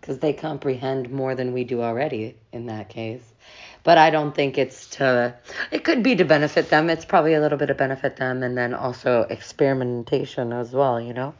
Because 0.00 0.18
they 0.18 0.32
comprehend 0.32 1.10
more 1.10 1.34
than 1.34 1.52
we 1.52 1.64
do 1.64 1.82
already 1.82 2.36
in 2.52 2.66
that 2.66 2.88
case. 2.88 3.22
But 3.82 3.98
I 3.98 4.10
don't 4.10 4.34
think 4.34 4.58
it's 4.58 4.88
to, 4.96 5.34
it 5.70 5.84
could 5.84 6.02
be 6.02 6.16
to 6.16 6.24
benefit 6.24 6.68
them. 6.70 6.90
It's 6.90 7.04
probably 7.04 7.34
a 7.34 7.40
little 7.40 7.58
bit 7.58 7.66
to 7.66 7.74
benefit 7.74 8.16
them 8.16 8.42
and 8.42 8.56
then 8.56 8.74
also 8.74 9.22
experimentation 9.22 10.52
as 10.52 10.72
well, 10.72 11.00
you 11.00 11.12
know? 11.14 11.34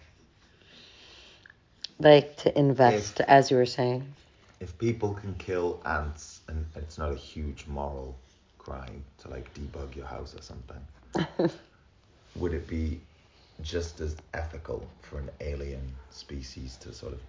Like 1.99 2.37
to 2.39 2.59
invest, 2.59 3.21
If- 3.21 3.29
as 3.29 3.51
you 3.51 3.57
were 3.57 3.67
saying. 3.67 4.07
If 4.61 4.77
people 4.77 5.15
can 5.15 5.35
kill 5.37 5.81
ants 5.87 6.41
and 6.49 6.67
it's 6.77 6.99
not 6.99 7.13
a 7.13 7.17
huge 7.17 7.67
moral 7.67 8.15
crime 8.59 9.03
to 9.19 9.29
like 9.29 9.53
debug 9.55 9.97
your 9.97 10.05
house 10.05 10.35
or 10.35 10.43
something, 10.43 11.51
would 12.37 12.53
it 12.53 12.67
be 12.69 13.01
just 13.63 14.01
as 14.01 14.17
ethical 14.35 14.87
for 15.01 15.19
an 15.19 15.31
alien 15.41 15.81
species 16.11 16.77
to 16.77 16.93
sort 16.93 17.15
of 17.15 17.21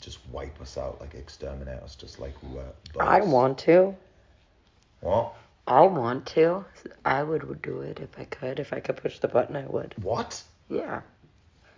just 0.00 0.18
wipe 0.30 0.60
us 0.60 0.78
out, 0.78 1.00
like 1.00 1.14
exterminate 1.14 1.80
us, 1.80 1.94
just 1.94 2.20
like 2.20 2.34
we 2.42 2.50
were? 2.50 2.64
I 3.00 3.20
want 3.20 3.58
to. 3.60 3.96
What? 5.00 5.34
I 5.66 5.82
want 5.82 6.26
to. 6.26 6.64
I 7.04 7.22
would 7.22 7.62
do 7.62 7.80
it 7.80 8.00
if 8.00 8.18
I 8.18 8.24
could. 8.24 8.60
If 8.60 8.72
I 8.72 8.80
could 8.80 8.96
push 8.96 9.18
the 9.18 9.28
button, 9.28 9.56
I 9.56 9.66
would. 9.66 9.94
What? 10.02 10.42
Yeah. 10.68 11.00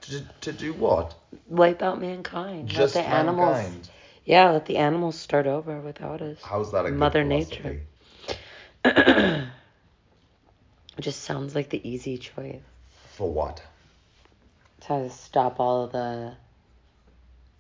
To, 0.03 0.23
to 0.43 0.53
do 0.53 0.73
what? 0.75 1.15
Wipe 1.49 1.83
out 1.83 2.01
mankind. 2.01 2.69
Just 2.69 2.95
let 2.95 3.05
the 3.05 3.09
animals. 3.09 3.91
Yeah, 4.25 4.51
let 4.51 4.67
the 4.67 4.77
animals 4.77 5.19
start 5.19 5.47
over 5.47 5.81
without 5.81 6.21
us. 6.21 6.39
How's 6.43 6.73
that 6.73 6.85
a 6.85 6.91
good 6.91 6.99
Mother 6.99 7.25
nature. 7.25 7.81
It 8.85 9.47
just 11.01 11.23
sounds 11.23 11.55
like 11.55 11.71
the 11.71 11.89
easy 11.89 12.19
choice. 12.19 12.61
For 13.17 13.31
what? 13.31 13.63
To 14.83 15.09
stop 15.11 15.61
all 15.61 15.87
the 15.87 16.35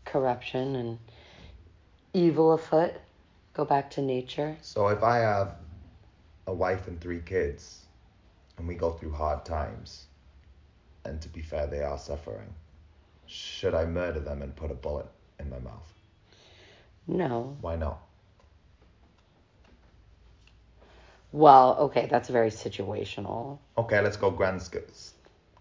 corruption 0.09 0.77
and 0.77 0.99
evil 2.13 2.53
afoot. 2.53 2.95
Go 3.55 3.65
back 3.65 3.91
to 3.93 4.03
nature. 4.03 4.57
So 4.63 4.89
if 4.89 5.03
I 5.03 5.19
have 5.19 5.57
a 6.47 6.53
wife 6.53 6.89
and 6.89 7.01
three 7.01 7.21
kids, 7.21 7.85
and 8.57 8.67
we 8.67 8.75
go 8.75 8.93
through 8.93 9.13
hard 9.13 9.45
times, 9.45 10.07
and 11.05 11.21
to 11.23 11.29
be 11.29 11.43
fair, 11.43 11.67
they 11.67 11.83
are 11.83 11.99
suffering, 11.99 12.55
should 13.27 13.75
I 13.75 13.85
murder 13.85 14.21
them 14.21 14.43
and 14.43 14.55
put 14.55 14.71
a 14.71 14.75
bullet 14.75 15.07
in 15.39 15.51
my 15.51 15.59
mouth? 15.59 15.93
No. 17.07 17.57
Why 17.61 17.77
not? 17.77 18.01
Well, 21.33 21.77
okay, 21.81 22.07
that's 22.11 22.29
very 22.29 22.51
situational. 22.51 23.59
Okay, 23.77 24.01
let's 24.01 24.17
go 24.17 24.31
grand 24.31 24.63
sch- 24.63 25.11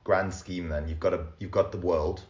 grand 0.04 0.34
scheme 0.34 0.70
then. 0.70 0.88
You've 0.88 1.00
got 1.00 1.14
a 1.14 1.26
you've 1.40 1.52
got 1.52 1.72
the 1.72 1.78
world, 1.78 2.22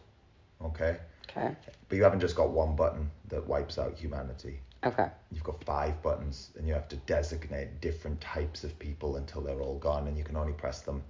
okay, 0.62 0.96
Okay. 1.28 1.54
but 1.88 1.96
you 1.96 2.02
haven't 2.02 2.20
just 2.20 2.36
got 2.36 2.50
one 2.50 2.74
button 2.74 3.10
that 3.28 3.46
wipes 3.46 3.78
out 3.78 3.94
humanity. 3.94 4.60
Okay. 4.84 5.08
You've 5.32 5.44
got 5.44 5.62
five 5.64 6.00
buttons, 6.02 6.50
and 6.56 6.66
you 6.66 6.72
have 6.74 6.88
to 6.88 6.96
designate 6.96 7.80
different 7.80 8.20
types 8.20 8.64
of 8.64 8.78
people 8.78 9.16
until 9.16 9.40
they're 9.40 9.60
all 9.60 9.78
gone, 9.78 10.06
and 10.06 10.16
you 10.16 10.24
can 10.24 10.36
only 10.36 10.52
press 10.52 10.82
them 10.82 11.02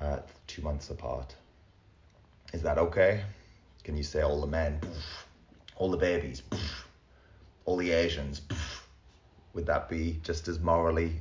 uh, 0.00 0.18
two 0.46 0.62
months 0.62 0.90
apart. 0.90 1.34
Is 2.52 2.62
that 2.62 2.78
okay? 2.78 3.22
Can 3.84 3.96
you 3.96 4.02
say 4.02 4.22
all 4.22 4.40
the 4.40 4.46
men, 4.46 4.80
all 5.76 5.90
the 5.90 5.96
babies, 5.96 6.42
all 7.64 7.76
the 7.76 7.90
Asians? 7.90 8.42
Would 9.54 9.66
that 9.66 9.88
be 9.88 10.20
just 10.22 10.46
as 10.48 10.60
morally 10.60 11.12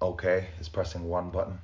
okay 0.00 0.48
as 0.60 0.68
pressing 0.68 1.08
one 1.08 1.30
button? 1.30 1.58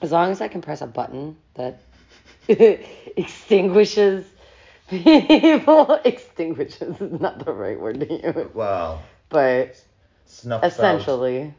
As 0.00 0.12
long 0.12 0.30
as 0.30 0.40
I 0.40 0.48
can 0.48 0.62
press 0.62 0.80
a 0.80 0.86
button 0.86 1.36
that 1.54 1.80
extinguishes 2.48 4.24
people, 4.88 6.00
extinguishes 6.04 7.00
is 7.00 7.20
not 7.20 7.44
the 7.44 7.52
right 7.52 7.78
word 7.80 8.00
to 8.00 8.12
use, 8.12 8.48
Well, 8.54 9.02
but 9.28 9.82
snuff 10.26 10.62
out. 10.62 10.72
essentially, 10.72 11.54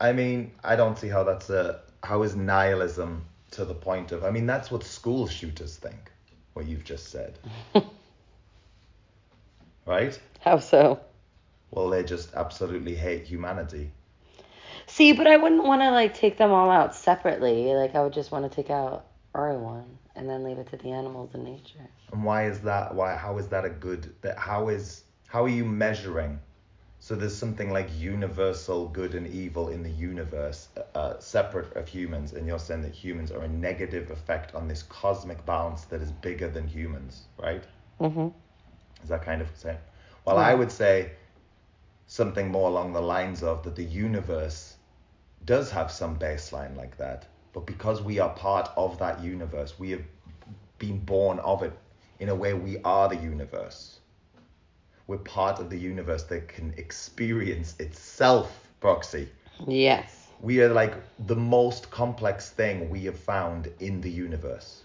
I 0.00 0.12
mean, 0.12 0.52
I 0.62 0.76
don't 0.76 0.98
see 0.98 1.08
how 1.08 1.24
that's 1.24 1.50
a 1.50 1.80
how 2.02 2.22
is 2.22 2.36
nihilism 2.36 3.24
to 3.52 3.64
the 3.64 3.74
point 3.74 4.12
of 4.12 4.22
I 4.24 4.30
mean 4.30 4.46
that's 4.46 4.70
what 4.70 4.84
school 4.84 5.26
shooters 5.26 5.76
think. 5.76 6.10
What 6.52 6.66
you've 6.66 6.84
just 6.84 7.10
said. 7.10 7.38
right? 9.86 10.18
how 10.40 10.58
so? 10.58 11.00
Well, 11.70 11.90
they 11.90 12.02
just 12.04 12.34
absolutely 12.34 12.94
hate 12.94 13.24
humanity. 13.24 13.90
See, 14.86 15.12
but 15.12 15.26
I 15.26 15.36
wouldn't 15.36 15.64
want 15.64 15.82
to 15.82 15.90
like 15.90 16.14
take 16.14 16.36
them 16.38 16.52
all 16.52 16.70
out 16.70 16.94
separately. 16.94 17.74
Like 17.74 17.94
I 17.94 18.02
would 18.02 18.12
just 18.12 18.30
want 18.30 18.50
to 18.50 18.54
take 18.54 18.70
out 18.70 19.04
everyone 19.36 19.98
and 20.14 20.28
then 20.28 20.44
leave 20.44 20.58
it 20.58 20.68
to 20.70 20.76
the 20.78 20.90
animals 20.90 21.30
and 21.34 21.44
nature. 21.44 21.86
And 22.12 22.24
why 22.24 22.46
is 22.46 22.60
that? 22.60 22.94
Why? 22.94 23.14
How 23.14 23.38
is 23.38 23.48
that 23.48 23.64
a 23.64 23.70
good? 23.70 24.14
That 24.22 24.38
how 24.38 24.68
is? 24.68 25.04
How 25.28 25.44
are 25.44 25.48
you 25.48 25.64
measuring? 25.64 26.40
So 26.98 27.14
there's 27.14 27.36
something 27.36 27.70
like 27.70 27.88
universal 27.98 28.88
good 28.88 29.14
and 29.14 29.26
evil 29.28 29.68
in 29.68 29.82
the 29.82 29.90
universe, 29.90 30.68
uh, 30.94 31.18
separate 31.20 31.76
of 31.76 31.86
humans, 31.86 32.32
and 32.32 32.46
you're 32.46 32.58
saying 32.58 32.82
that 32.82 32.92
humans 32.92 33.30
are 33.30 33.42
a 33.42 33.48
negative 33.48 34.10
effect 34.10 34.54
on 34.54 34.66
this 34.66 34.82
cosmic 34.82 35.44
balance 35.44 35.82
that 35.84 36.00
is 36.00 36.10
bigger 36.10 36.48
than 36.48 36.66
humans, 36.66 37.26
right? 37.38 37.62
Mm-hmm. 38.00 38.28
Is 39.02 39.08
that 39.10 39.22
kind 39.22 39.42
of 39.42 39.48
saying? 39.54 39.78
Well, 40.24 40.38
I 40.38 40.54
would 40.54 40.72
say 40.72 41.12
something 42.08 42.50
more 42.50 42.68
along 42.68 42.92
the 42.92 43.00
lines 43.00 43.42
of 43.42 43.62
that 43.64 43.76
the 43.76 43.84
universe 43.84 44.74
does 45.44 45.70
have 45.70 45.92
some 45.92 46.18
baseline 46.18 46.76
like 46.76 46.96
that, 46.96 47.26
but 47.56 47.64
because 47.64 48.02
we 48.02 48.18
are 48.18 48.28
part 48.34 48.68
of 48.76 48.98
that 48.98 49.24
universe, 49.24 49.78
we 49.78 49.90
have 49.92 50.02
been 50.78 50.98
born 50.98 51.38
of 51.38 51.62
it. 51.62 51.72
In 52.20 52.28
a 52.28 52.34
way, 52.34 52.52
we 52.52 52.76
are 52.84 53.08
the 53.08 53.16
universe. 53.16 53.98
We're 55.06 55.16
part 55.16 55.58
of 55.58 55.70
the 55.70 55.78
universe 55.78 56.24
that 56.24 56.48
can 56.48 56.74
experience 56.76 57.74
itself, 57.78 58.68
Proxy. 58.80 59.30
Yes. 59.66 60.28
We 60.42 60.60
are 60.60 60.68
like 60.68 60.96
the 61.28 61.34
most 61.34 61.90
complex 61.90 62.50
thing 62.50 62.90
we 62.90 63.06
have 63.06 63.18
found 63.18 63.72
in 63.80 64.02
the 64.02 64.10
universe, 64.10 64.82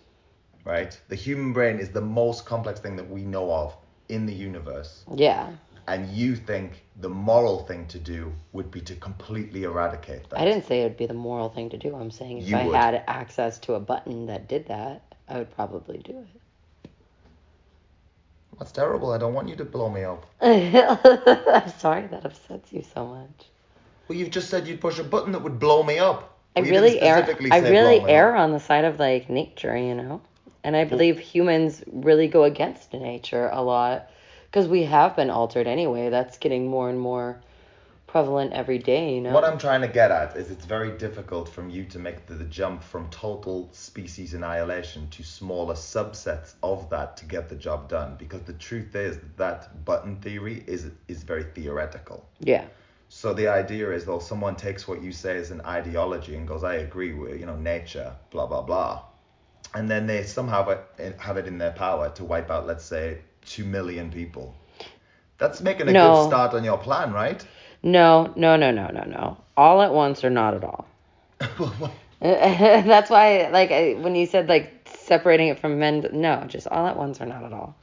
right? 0.64 0.98
The 1.10 1.16
human 1.18 1.52
brain 1.52 1.78
is 1.78 1.90
the 1.90 2.00
most 2.00 2.46
complex 2.46 2.80
thing 2.80 2.96
that 2.96 3.10
we 3.10 3.24
know 3.24 3.52
of 3.52 3.76
in 4.08 4.26
the 4.26 4.34
universe. 4.34 5.04
Yeah. 5.14 5.50
And 5.88 6.10
you 6.10 6.36
think 6.36 6.84
the 7.00 7.10
moral 7.10 7.66
thing 7.66 7.88
to 7.88 8.00
do 8.00 8.32
would 8.54 8.72
be 8.72 8.82
to 8.82 8.96
completely 8.96 9.64
eradicate 9.64 10.30
that. 10.30 10.40
I 10.40 10.46
didn't 10.46 10.66
say 10.66 10.82
it 10.82 10.84
would 10.84 10.98
be 10.98 11.06
the 11.08 11.14
moral 11.14 11.50
thing 11.50 11.70
to 11.70 11.78
do. 11.78 11.96
I'm 11.96 12.12
saying 12.12 12.40
if 12.40 12.50
You 12.50 12.58
I 12.58 12.66
would. 12.66 12.76
had 12.76 13.04
access 13.08 13.58
to 13.60 13.74
a 13.74 13.80
button 13.80 14.28
that 14.28 14.48
did 14.48 14.68
that, 14.68 15.02
I 15.28 15.38
would 15.38 15.54
probably 15.56 15.98
do 15.98 16.20
it. 16.20 16.42
That's 18.60 18.72
terrible. 18.72 19.12
I 19.12 19.18
don't 19.18 19.34
want 19.34 19.50
you 19.50 19.56
to 19.56 19.66
blow 19.66 19.90
me 19.90 20.04
up. 20.04 20.26
I'm 20.42 21.70
sorry 21.80 22.08
that 22.08 22.26
upsets 22.26 22.72
you 22.72 22.84
so 22.84 23.08
much. 23.08 23.48
Well, 24.08 24.18
you've 24.18 24.30
just 24.30 24.50
said 24.50 24.68
you'd 24.68 24.82
push 24.82 25.00
a 25.00 25.04
button 25.04 25.32
that 25.32 25.42
would 25.42 25.60
blow 25.60 25.82
me 25.84 25.98
up. 25.98 26.38
I 26.56 26.62
Well, 26.62 26.70
really 26.70 27.02
err. 27.02 27.26
I 27.50 27.58
really 27.60 28.02
err 28.02 28.36
on 28.36 28.52
the 28.52 28.60
side 28.60 28.86
of 28.86 29.00
like 29.00 29.30
nature, 29.30 29.76
you 29.76 29.96
know, 29.96 30.22
and 30.64 30.76
I 30.76 30.84
believe 30.84 31.18
humans 31.18 31.84
really 31.92 32.28
go 32.28 32.44
against 32.44 32.94
nature 32.94 33.50
a 33.52 33.62
lot 33.64 34.10
because 34.52 34.68
we 34.68 34.84
have 34.84 35.16
been 35.16 35.30
altered 35.30 35.66
anyway. 35.66 36.10
That's 36.10 36.38
getting 36.38 36.68
more 36.68 36.90
and 36.90 37.00
more 37.00 37.40
prevalent 38.06 38.52
every 38.52 38.78
day, 38.78 39.16
you 39.16 39.22
know. 39.22 39.32
What 39.32 39.46
I'm 39.46 39.58
trying 39.58 39.80
to 39.82 39.88
get 39.88 40.12
at 40.12 40.36
is 40.36 40.52
it's 40.52 40.66
very 40.66 40.98
difficult 40.98 41.48
from 41.48 41.70
you 41.70 41.86
to 41.86 42.00
make 42.00 42.26
the, 42.26 42.34
the 42.34 42.44
jump 42.44 42.84
from 42.84 43.10
total 43.10 43.70
species 43.72 44.34
annihilation 44.34 45.08
to 45.12 45.24
smaller 45.24 45.76
subsets 45.76 46.56
of 46.62 46.90
that 46.90 47.16
to 47.18 47.26
get 47.26 47.48
the 47.48 47.56
job 47.56 47.88
done. 47.88 48.18
Because 48.20 48.42
the 48.42 48.54
truth 48.54 48.94
is 48.96 49.18
that 49.38 49.86
button 49.86 50.18
theory 50.18 50.64
is 50.68 50.88
is 51.08 51.24
very 51.24 51.44
theoretical. 51.44 52.28
yeah. 52.40 52.66
So 53.14 53.34
the 53.34 53.50
idea 53.50 53.92
is, 53.92 54.06
though 54.06 54.20
someone 54.20 54.56
takes 54.56 54.88
what 54.88 55.02
you 55.02 55.12
say 55.12 55.36
as 55.38 55.52
an 55.52 55.60
ideology 55.62 56.36
and 56.36 56.48
goes, 56.48 56.64
I 56.64 56.76
agree 56.76 57.12
with, 57.14 57.38
you 57.42 57.46
know, 57.46 57.58
nature, 57.58 58.16
blah 58.30 58.46
blah 58.46 58.62
blah, 58.62 59.04
and 59.74 59.90
then 59.90 60.08
they 60.08 60.24
somehow 60.24 60.78
have 61.20 61.38
it 61.38 61.46
in 61.46 61.58
their 61.58 61.72
power 61.72 62.10
to 62.16 62.24
wipe 62.24 62.50
out, 62.50 62.68
let's 62.68 62.86
say, 62.86 63.20
two 63.46 63.64
million 63.66 64.12
people. 64.12 64.54
That's 65.38 65.62
making 65.62 65.88
a 65.90 65.92
No. 65.92 66.14
good 66.14 66.28
start 66.28 66.54
on 66.54 66.64
your 66.64 66.78
plan, 66.78 67.14
right? 67.14 67.44
No, 67.84 68.32
no, 68.36 68.58
no, 68.58 68.72
no, 68.72 68.88
no, 68.88 69.04
no. 69.04 69.38
All 69.58 69.82
at 69.82 69.94
once 69.94 70.24
or 70.24 70.30
not 70.30 70.54
at 70.54 70.64
all. 70.64 70.86
That's 72.20 73.10
why, 73.10 73.50
like, 73.52 73.72
I, 73.72 73.94
when 73.94 74.16
you 74.16 74.28
said 74.28 74.48
like 74.48 74.88
separating 74.94 75.48
it 75.48 75.60
from 75.60 75.80
men, 75.80 76.08
no, 76.14 76.44
just 76.48 76.68
all 76.68 76.86
at 76.86 76.96
once 76.98 77.20
or 77.20 77.26
not 77.26 77.44
at 77.44 77.54
all. 77.54 77.76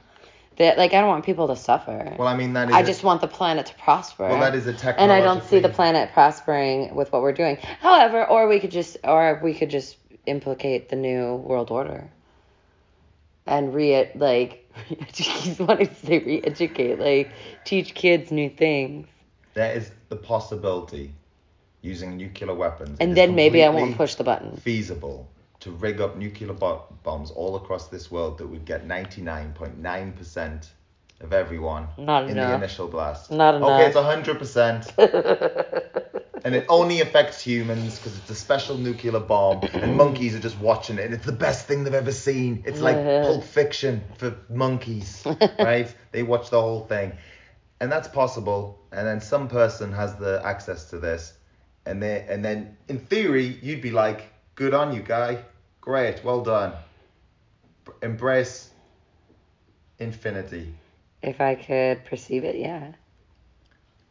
That 0.57 0.77
like 0.77 0.93
I 0.93 0.99
don't 1.01 1.09
want 1.09 1.25
people 1.25 1.47
to 1.49 1.55
suffer. 1.55 2.15
well, 2.17 2.27
I 2.27 2.35
mean 2.35 2.53
that 2.53 2.69
is. 2.69 2.75
I 2.75 2.81
a- 2.81 2.85
just 2.85 3.03
want 3.03 3.21
the 3.21 3.27
planet 3.27 3.65
to 3.67 3.73
prosper. 3.75 4.27
Well, 4.27 4.39
that 4.39 4.55
is 4.55 4.67
a 4.67 4.73
technical. 4.73 5.03
and 5.03 5.11
I 5.11 5.21
don't 5.21 5.43
see 5.43 5.59
the 5.59 5.69
planet 5.69 6.11
prospering 6.13 6.95
with 6.95 7.11
what 7.13 7.21
we're 7.21 7.33
doing. 7.33 7.57
However, 7.81 8.25
or 8.25 8.47
we 8.47 8.59
could 8.59 8.71
just, 8.71 8.97
or 9.03 9.39
we 9.43 9.53
could 9.53 9.69
just 9.69 9.97
implicate 10.25 10.89
the 10.89 10.95
new 10.97 11.35
world 11.35 11.71
order 11.71 12.09
and 13.47 13.73
re 13.73 14.09
like 14.15 14.58
Just 15.11 15.59
wanted 15.59 15.89
to 15.89 16.05
say 16.05 16.19
re-educate, 16.19 16.99
like 16.99 17.31
teach 17.65 17.93
kids 17.93 18.31
new 18.31 18.49
things, 18.49 19.07
There 19.53 19.71
is 19.73 19.91
the 20.09 20.15
possibility 20.15 21.13
using 21.81 22.17
nuclear 22.17 22.53
weapons. 22.53 22.97
and 22.99 23.15
then 23.15 23.35
maybe 23.35 23.63
I 23.63 23.69
won't 23.69 23.95
push 23.95 24.15
the 24.15 24.23
button. 24.23 24.57
Feasible 24.57 25.27
to 25.61 25.71
rig 25.71 25.99
up 26.01 26.15
nuclear 26.17 26.53
bo- 26.53 26.83
bombs 27.03 27.31
all 27.31 27.55
across 27.55 27.87
this 27.89 28.11
world 28.11 28.37
that 28.37 28.47
would 28.47 28.65
get 28.65 28.85
99.9% 28.87 30.69
of 31.21 31.33
everyone 31.33 31.87
Not 31.97 32.29
in 32.29 32.35
the 32.35 32.53
initial 32.53 32.87
blast. 32.87 33.31
Not 33.31 33.55
enough. 33.55 33.69
Okay, 33.71 33.85
it's 33.87 33.95
enough. 33.97 34.25
100%. 34.25 36.23
and 36.43 36.55
it 36.55 36.65
only 36.69 37.01
affects 37.01 37.41
humans 37.41 37.97
because 37.97 38.17
it's 38.17 38.29
a 38.29 38.35
special 38.35 38.77
nuclear 38.77 39.19
bomb, 39.19 39.61
and 39.73 39.95
monkeys 39.95 40.35
are 40.35 40.39
just 40.39 40.59
watching 40.59 40.97
it, 40.97 41.05
and 41.05 41.13
it's 41.13 41.25
the 41.25 41.31
best 41.31 41.67
thing 41.67 41.83
they've 41.83 41.93
ever 41.93 42.11
seen. 42.11 42.63
It's 42.65 42.81
like 42.81 42.97
Pulp 42.97 43.43
Fiction 43.43 44.03
for 44.17 44.35
monkeys, 44.49 45.25
right? 45.59 45.93
They 46.11 46.23
watch 46.23 46.49
the 46.49 46.61
whole 46.61 46.85
thing, 46.85 47.13
and 47.79 47.91
that's 47.91 48.07
possible. 48.07 48.79
And 48.91 49.05
then 49.07 49.21
some 49.21 49.47
person 49.47 49.91
has 49.93 50.15
the 50.15 50.41
access 50.43 50.89
to 50.91 50.99
this, 50.99 51.33
and 51.85 52.01
they, 52.01 52.25
and 52.27 52.43
then 52.43 52.77
in 52.87 52.99
theory, 52.99 53.59
you'd 53.61 53.81
be 53.81 53.91
like, 53.91 54.31
"Good 54.55 54.73
on 54.73 54.93
you, 54.93 55.01
guy. 55.01 55.43
Great, 55.81 56.23
well 56.23 56.41
done. 56.41 56.73
Embrace 58.01 58.69
infinity." 59.99 60.73
If 61.21 61.41
I 61.41 61.55
could 61.55 62.05
perceive 62.05 62.45
it, 62.45 62.55
yeah. 62.55 62.93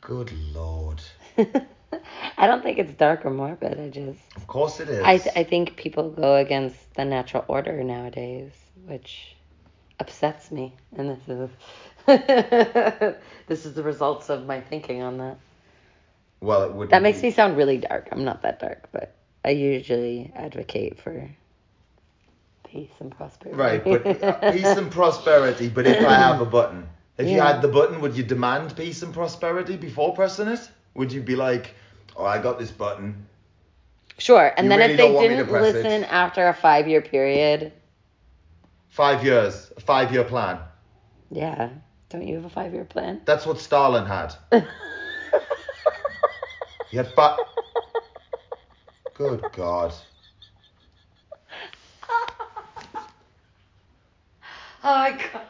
Good 0.01 0.33
lord. 0.55 1.01
I 2.37 2.47
don't 2.47 2.63
think 2.63 2.79
it's 2.79 2.93
dark 2.95 3.25
or 3.25 3.31
morbid. 3.31 3.79
I 3.81 3.89
just 3.89 4.21
Of 4.37 4.47
course 4.47 4.81
it 4.81 4.89
is. 4.89 5.03
I 5.05 5.19
th- 5.19 5.37
I 5.37 5.45
think 5.45 5.77
people 5.77 6.11
go 6.11 6.37
against 6.37 6.95
the 6.95 7.05
natural 7.05 7.45
order 7.49 7.83
nowadays, 7.83 8.53
which 8.87 9.37
upsets 10.01 10.51
me, 10.51 10.75
and 10.97 11.11
this 11.11 11.29
is 11.29 11.51
this 13.49 13.67
is 13.67 13.75
the 13.75 13.83
results 13.83 14.31
of 14.31 14.47
my 14.47 14.61
thinking 14.61 15.03
on 15.03 15.19
that. 15.19 15.39
well, 16.41 16.63
it 16.63 16.73
would. 16.73 16.91
That 16.91 17.03
makes 17.03 17.23
me 17.23 17.31
sound 17.31 17.57
really 17.57 17.79
dark. 17.79 18.09
I'm 18.13 18.25
not 18.25 18.43
that 18.43 18.61
dark, 18.61 18.89
but 18.93 19.15
I 19.45 19.51
usually 19.51 20.33
advocate 20.35 20.99
for 21.01 21.29
peace 22.65 22.91
and 23.01 23.11
prosperity. 23.11 23.59
Right, 23.59 23.85
but 23.85 24.23
uh, 24.23 24.53
peace 24.53 24.77
and 24.77 24.91
prosperity. 24.91 25.69
But 25.69 25.87
if 25.87 26.05
I 26.05 26.15
have 26.15 26.41
a 26.41 26.47
button, 26.47 26.89
if 27.19 27.29
you 27.29 27.41
had 27.41 27.63
the 27.63 27.69
button, 27.69 28.01
would 28.01 28.17
you 28.17 28.23
demand 28.23 28.77
peace 28.77 29.03
and 29.03 29.13
prosperity 29.13 29.77
before 29.77 30.15
pressing 30.15 30.49
it? 30.49 30.71
Would 30.95 31.13
you 31.13 31.23
be 31.23 31.37
like, 31.37 31.75
"Oh, 32.19 32.25
I 32.27 32.39
got 32.39 32.59
this 32.59 32.71
button. 32.73 33.27
Sure, 34.19 34.53
and 34.57 34.65
You 34.65 34.71
then 34.71 34.79
really 34.81 34.93
if 34.93 34.97
they 34.99 35.05
don't 35.05 35.15
want 35.15 35.29
me 35.29 35.37
to 35.37 35.43
didn't 35.45 35.55
it. 35.55 35.63
listen 35.75 36.05
after 36.05 36.49
a 36.49 36.55
five 36.55 36.89
year 36.89 37.01
period, 37.01 37.73
Five 38.89 39.25
years, 39.25 39.71
a 39.77 39.81
five-year 39.81 40.25
plan. 40.25 40.59
yeah, 41.31 41.69
don't 42.11 42.27
you 42.27 42.35
have 42.37 42.45
a 42.45 42.51
five 42.51 42.73
year 42.75 42.85
plan? 42.85 43.21
That's 43.25 43.47
what 43.47 43.59
Stalin 43.59 44.07
had. 44.07 44.35
He 46.91 46.97
had 46.97 47.07
fi- 47.15 47.39
Good 49.15 49.45
God. 49.53 49.93
Oh 54.85 54.95
my 54.95 55.11
god. 55.33 55.43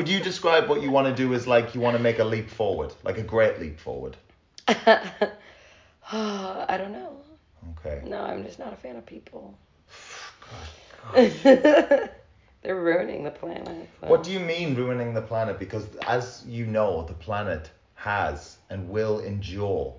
Would 0.00 0.08
you 0.08 0.20
describe 0.20 0.66
what 0.70 0.80
you 0.80 0.90
want 0.90 1.08
to 1.08 1.12
do 1.14 1.34
as 1.34 1.46
like 1.46 1.74
you 1.74 1.80
want 1.82 1.94
to 1.94 2.02
make 2.02 2.20
a 2.20 2.24
leap 2.24 2.48
forward, 2.48 2.94
like 3.04 3.18
a 3.18 3.22
great 3.22 3.60
leap 3.60 3.78
forward? 3.78 4.16
I 4.66 5.34
don't 6.10 6.92
know. 6.92 7.20
Okay. 7.72 8.00
No, 8.06 8.22
I'm 8.22 8.42
just 8.42 8.58
not 8.58 8.72
a 8.72 8.76
fan 8.76 8.96
of 8.96 9.04
people. 9.04 9.58
God. 11.12 11.30
They're 12.62 12.80
ruining 12.80 13.24
the 13.24 13.30
planet. 13.30 13.90
so. 14.00 14.06
What 14.06 14.22
do 14.22 14.32
you 14.32 14.40
mean 14.40 14.74
ruining 14.74 15.12
the 15.12 15.20
planet? 15.20 15.58
Because 15.58 15.86
as 16.06 16.46
you 16.48 16.64
know, 16.64 17.04
the 17.04 17.12
planet 17.12 17.70
has 17.94 18.56
and 18.70 18.88
will 18.88 19.18
endure 19.20 19.94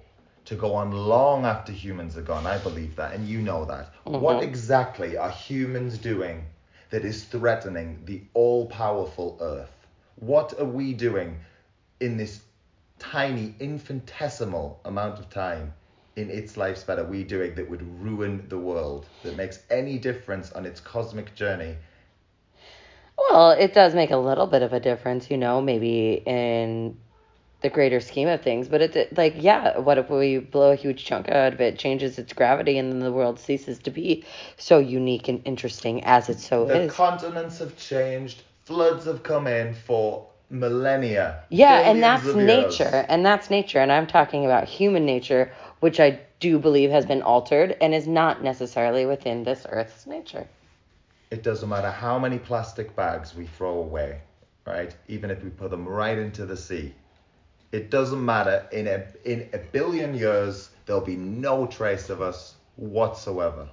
to 0.46 0.56
go 0.56 0.74
on 0.74 0.90
long 0.94 1.46
after 1.46 1.72
humans 1.72 2.18
are 2.18 2.24
gone. 2.24 2.48
I 2.48 2.58
believe 2.58 2.96
that, 2.96 3.14
and 3.14 3.28
you 3.28 3.40
know 3.40 3.66
that. 3.66 3.94
What 4.06 4.38
Mhm. 4.38 4.42
exactly 4.42 5.16
are 5.16 5.30
humans 5.30 6.00
doing 6.00 6.48
that 6.90 7.06
is 7.06 7.24
threatening 7.26 8.02
the 8.06 8.24
all 8.34 8.66
powerful 8.66 9.38
Earth? 9.40 9.81
What 10.22 10.58
are 10.58 10.64
we 10.64 10.94
doing 10.94 11.42
in 12.00 12.16
this 12.16 12.44
tiny, 12.98 13.56
infinitesimal 13.60 14.80
amount 14.86 15.20
of 15.20 15.30
time 15.30 15.74
in 16.16 16.30
its 16.30 16.56
lifespan 16.56 16.98
are 17.00 17.04
we 17.04 17.26
doing 17.26 17.56
that 17.56 17.70
would 17.70 17.82
ruin 18.02 18.48
the 18.48 18.58
world, 18.58 19.10
that 19.24 19.36
makes 19.36 19.60
any 19.70 19.98
difference 20.00 20.50
on 20.54 20.66
its 20.66 20.80
cosmic 20.80 21.36
journey? 21.36 21.76
Well, 23.18 23.52
it 23.52 23.74
does 23.74 23.94
make 23.96 24.12
a 24.12 24.18
little 24.18 24.48
bit 24.48 24.62
of 24.64 24.74
a 24.74 24.80
difference, 24.80 25.30
you 25.30 25.38
know, 25.38 25.62
maybe 25.62 26.22
in 26.26 26.98
the 27.62 27.70
greater 27.70 28.00
scheme 28.00 28.28
of 28.28 28.42
things. 28.42 28.68
But 28.68 28.82
it, 28.82 29.18
like, 29.18 29.36
yeah, 29.38 29.78
what 29.80 29.98
if 29.98 30.10
we 30.10 30.40
blow 30.40 30.72
a 30.72 30.76
huge 30.76 31.06
chunk 31.06 31.30
out 31.30 31.54
of 31.54 31.62
it, 31.62 31.78
changes 31.78 32.18
its 32.20 32.34
gravity, 32.34 32.78
and 32.78 32.92
then 32.92 33.00
the 33.00 33.12
world 33.12 33.40
ceases 33.40 33.80
to 33.80 33.92
be 33.92 34.26
so 34.58 34.80
unique 34.80 35.28
and 35.28 35.42
interesting 35.46 36.04
as 36.04 36.30
it 36.30 36.40
so 36.40 36.66
The 36.66 36.86
is? 36.86 36.94
continents 36.94 37.60
have 37.60 37.78
changed, 37.78 38.44
floods 38.72 39.06
have 39.06 39.22
come 39.22 39.48
in 39.48 39.74
for 39.74 40.26
millennia. 40.50 41.44
Yeah, 41.50 41.90
and 41.90 42.02
that's 42.02 42.26
of 42.26 42.38
years. 42.38 42.48
nature, 42.48 43.06
and 43.10 43.26
that's 43.26 43.50
nature, 43.50 43.80
and 43.80 43.92
I'm 43.92 44.08
talking 44.08 44.46
about 44.46 44.64
human 44.66 45.06
nature, 45.06 45.52
which 45.82 46.00
I 46.00 46.20
do 46.40 46.58
believe 46.58 46.90
has 46.90 47.06
been 47.06 47.22
altered 47.22 47.76
and 47.82 47.94
is 47.94 48.08
not 48.08 48.42
necessarily 48.44 49.06
within 49.06 49.44
this 49.44 49.66
Earth's 49.70 50.08
nature. 50.08 50.48
It 51.32 51.44
doesn't 51.44 51.68
matter 51.68 51.92
how 51.92 52.18
many 52.18 52.40
plastic 52.40 52.96
bags 52.96 53.36
we 53.36 53.46
throw 53.46 53.80
away, 53.80 54.22
right? 54.66 54.96
Even 55.10 55.32
if 55.32 55.44
we 55.44 55.50
put 55.50 55.70
them 55.70 55.86
right 55.88 56.18
into 56.18 56.46
the 56.46 56.58
sea. 56.58 56.94
It 57.74 57.90
doesn't 57.90 58.24
matter. 58.24 58.66
In 58.72 58.88
a 58.88 59.06
in 59.26 59.50
a 59.54 59.58
billion 59.58 60.14
years, 60.14 60.70
there'll 60.86 61.02
be 61.02 61.16
no 61.18 61.68
trace 61.68 62.10
of 62.10 62.22
us 62.22 62.56
whatsoever. 62.78 63.68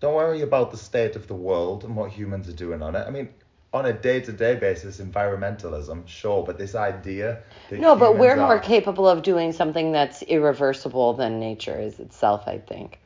Don't 0.00 0.14
worry 0.14 0.42
about 0.42 0.70
the 0.70 0.76
state 0.76 1.16
of 1.16 1.26
the 1.26 1.34
world 1.34 1.84
and 1.84 1.96
what 1.96 2.10
humans 2.10 2.48
are 2.48 2.52
doing 2.52 2.82
on 2.82 2.94
it. 2.94 3.04
I 3.06 3.10
mean, 3.10 3.28
on 3.72 3.84
a 3.86 3.92
day-to-day 3.92 4.54
basis, 4.56 5.00
environmentalism, 5.00 6.06
sure, 6.06 6.44
but 6.44 6.56
this 6.56 6.74
idea 6.74 7.40
that 7.68 7.80
No, 7.80 7.96
but 7.96 8.16
we're 8.16 8.34
humans 8.34 8.48
more 8.48 8.58
capable 8.60 9.08
of 9.08 9.22
doing 9.22 9.52
something 9.52 9.92
that's 9.92 10.22
irreversible 10.22 11.14
than 11.14 11.40
nature 11.40 11.78
is 11.78 11.98
itself, 11.98 12.44
I 12.46 12.58
think. 12.58 12.98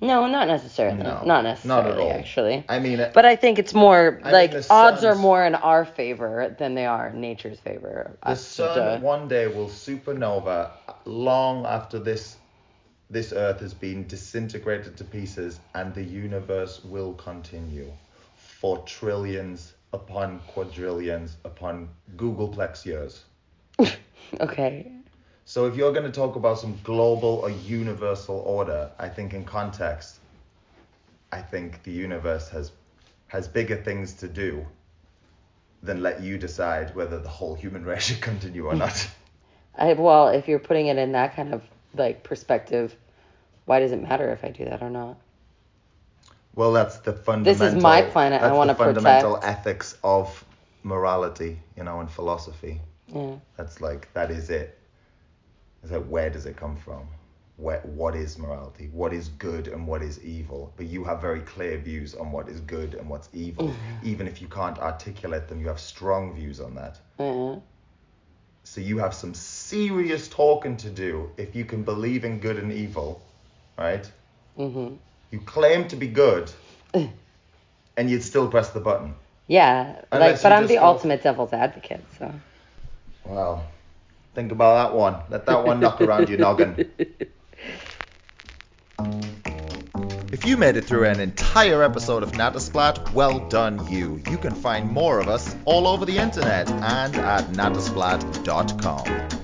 No, 0.00 0.28
not 0.28 0.46
necessarily. 0.46 1.02
No, 1.02 1.22
not 1.24 1.42
necessarily, 1.42 2.04
not 2.04 2.16
actually. 2.16 2.64
I 2.68 2.78
mean, 2.78 3.00
it- 3.00 3.12
But 3.12 3.24
I 3.24 3.34
think 3.34 3.58
it's 3.58 3.74
more 3.74 4.20
I 4.22 4.30
like 4.30 4.52
the 4.52 4.64
odds 4.70 5.02
are 5.04 5.16
more 5.16 5.44
in 5.44 5.56
our 5.56 5.84
favor 5.84 6.54
than 6.56 6.74
they 6.76 6.86
are 6.86 7.08
in 7.08 7.20
nature's 7.20 7.58
favor. 7.58 8.16
The 8.22 8.30
Uh, 8.30 8.34
sun 8.36 8.76
duh. 8.78 8.98
one 9.00 9.26
day 9.26 9.48
will 9.48 9.66
supernova 9.66 10.70
long 11.04 11.66
after 11.66 11.98
this 11.98 12.36
this 13.10 13.32
earth 13.32 13.60
has 13.60 13.74
been 13.74 14.06
disintegrated 14.06 14.96
to 14.96 15.04
pieces 15.04 15.60
and 15.74 15.94
the 15.94 16.02
universe 16.02 16.84
will 16.84 17.14
continue 17.14 17.90
for 18.36 18.78
trillions 18.84 19.74
upon 19.92 20.40
quadrillions 20.48 21.36
upon 21.44 21.88
googolplex 22.16 22.84
years. 22.84 23.24
Okay. 24.40 24.92
So 25.46 25.66
if 25.66 25.74
you're 25.74 25.92
going 25.92 26.04
to 26.04 26.12
talk 26.12 26.36
about 26.36 26.58
some 26.58 26.78
global 26.84 27.40
or 27.42 27.48
universal 27.48 28.36
order, 28.40 28.90
I 28.98 29.08
think 29.08 29.32
in 29.32 29.44
context 29.44 30.18
I 31.32 31.40
think 31.40 31.82
the 31.82 31.90
universe 31.90 32.48
has 32.50 32.72
has 33.28 33.48
bigger 33.48 33.76
things 33.76 34.14
to 34.14 34.28
do 34.28 34.66
than 35.82 36.02
let 36.02 36.22
you 36.22 36.38
decide 36.38 36.94
whether 36.94 37.18
the 37.18 37.28
whole 37.28 37.54
human 37.54 37.84
race 37.84 38.04
should 38.04 38.20
continue 38.20 38.66
or 38.66 38.74
not. 38.74 39.08
I 39.78 39.92
well, 39.92 40.28
if 40.28 40.48
you're 40.48 40.58
putting 40.58 40.88
it 40.88 40.98
in 40.98 41.12
that 41.12 41.36
kind 41.36 41.54
of 41.54 41.62
like 41.94 42.22
perspective, 42.22 42.96
why 43.66 43.80
does 43.80 43.92
it 43.92 44.02
matter 44.02 44.30
if 44.30 44.44
I 44.44 44.50
do 44.50 44.64
that 44.64 44.82
or 44.82 44.90
not? 44.90 45.16
Well, 46.54 46.72
that's 46.72 46.98
the 46.98 47.12
fundamental. 47.12 47.66
This 47.66 47.76
is 47.76 47.82
my 47.82 48.02
planet, 48.02 48.42
I 48.42 48.66
the 48.66 48.74
fundamental 48.74 49.34
protect. 49.36 49.58
ethics 49.58 49.96
of 50.02 50.44
morality, 50.82 51.58
you 51.76 51.84
know, 51.84 52.00
and 52.00 52.10
philosophy. 52.10 52.80
Yeah. 53.06 53.36
That's 53.56 53.80
like 53.80 54.12
that 54.14 54.30
is 54.30 54.50
it. 54.50 54.78
It's 55.82 55.92
like 55.92 56.04
where 56.06 56.30
does 56.30 56.46
it 56.46 56.56
come 56.56 56.76
from? 56.76 57.06
Where 57.56 57.80
what 57.80 58.14
is 58.14 58.38
morality? 58.38 58.88
What 58.92 59.12
is 59.12 59.28
good 59.28 59.68
and 59.68 59.86
what 59.86 60.02
is 60.02 60.22
evil? 60.24 60.72
But 60.76 60.86
you 60.86 61.04
have 61.04 61.20
very 61.20 61.40
clear 61.40 61.78
views 61.78 62.14
on 62.14 62.32
what 62.32 62.48
is 62.48 62.60
good 62.60 62.94
and 62.94 63.08
what's 63.08 63.28
evil. 63.32 63.74
Even 64.02 64.26
if 64.26 64.40
you 64.40 64.48
can't 64.48 64.78
articulate 64.78 65.48
them, 65.48 65.60
you 65.60 65.68
have 65.68 65.80
strong 65.80 66.34
views 66.34 66.60
on 66.60 66.74
that. 66.74 66.98
Yeah. 67.18 67.56
So 68.70 68.82
you 68.82 68.98
have 68.98 69.14
some 69.14 69.32
serious 69.32 70.28
talking 70.28 70.76
to 70.76 70.90
do 70.90 71.30
if 71.38 71.56
you 71.56 71.64
can 71.64 71.84
believe 71.84 72.26
in 72.26 72.38
good 72.38 72.58
and 72.58 72.70
evil, 72.70 73.22
right? 73.78 74.08
Mhm. 74.58 74.98
You 75.30 75.40
claim 75.40 75.88
to 75.88 75.96
be 75.96 76.06
good, 76.06 76.50
and 76.92 78.10
you'd 78.10 78.22
still 78.22 78.46
press 78.46 78.68
the 78.70 78.80
button. 78.80 79.14
Yeah. 79.46 80.02
Unless 80.12 80.32
like, 80.34 80.42
but 80.42 80.52
I'm 80.52 80.66
the 80.66 80.74
go- 80.74 80.84
ultimate 80.84 81.22
devil's 81.22 81.54
advocate, 81.54 82.04
so. 82.18 82.30
Well, 83.24 83.64
think 84.34 84.52
about 84.52 84.74
that 84.90 84.94
one. 84.96 85.16
Let 85.30 85.46
that 85.46 85.64
one 85.64 85.80
knock 85.80 86.02
around 86.02 86.28
your 86.28 86.38
noggin. 86.38 86.90
You 90.48 90.56
made 90.56 90.78
it 90.78 90.86
through 90.86 91.04
an 91.04 91.20
entire 91.20 91.82
episode 91.82 92.22
of 92.22 92.32
Natasplat, 92.32 93.12
well 93.12 93.38
done 93.50 93.86
you. 93.92 94.18
You 94.30 94.38
can 94.38 94.54
find 94.54 94.90
more 94.90 95.20
of 95.20 95.28
us 95.28 95.54
all 95.66 95.86
over 95.86 96.06
the 96.06 96.16
internet 96.16 96.70
and 96.70 97.14
at 97.16 97.44
natasplat.com. 97.48 99.37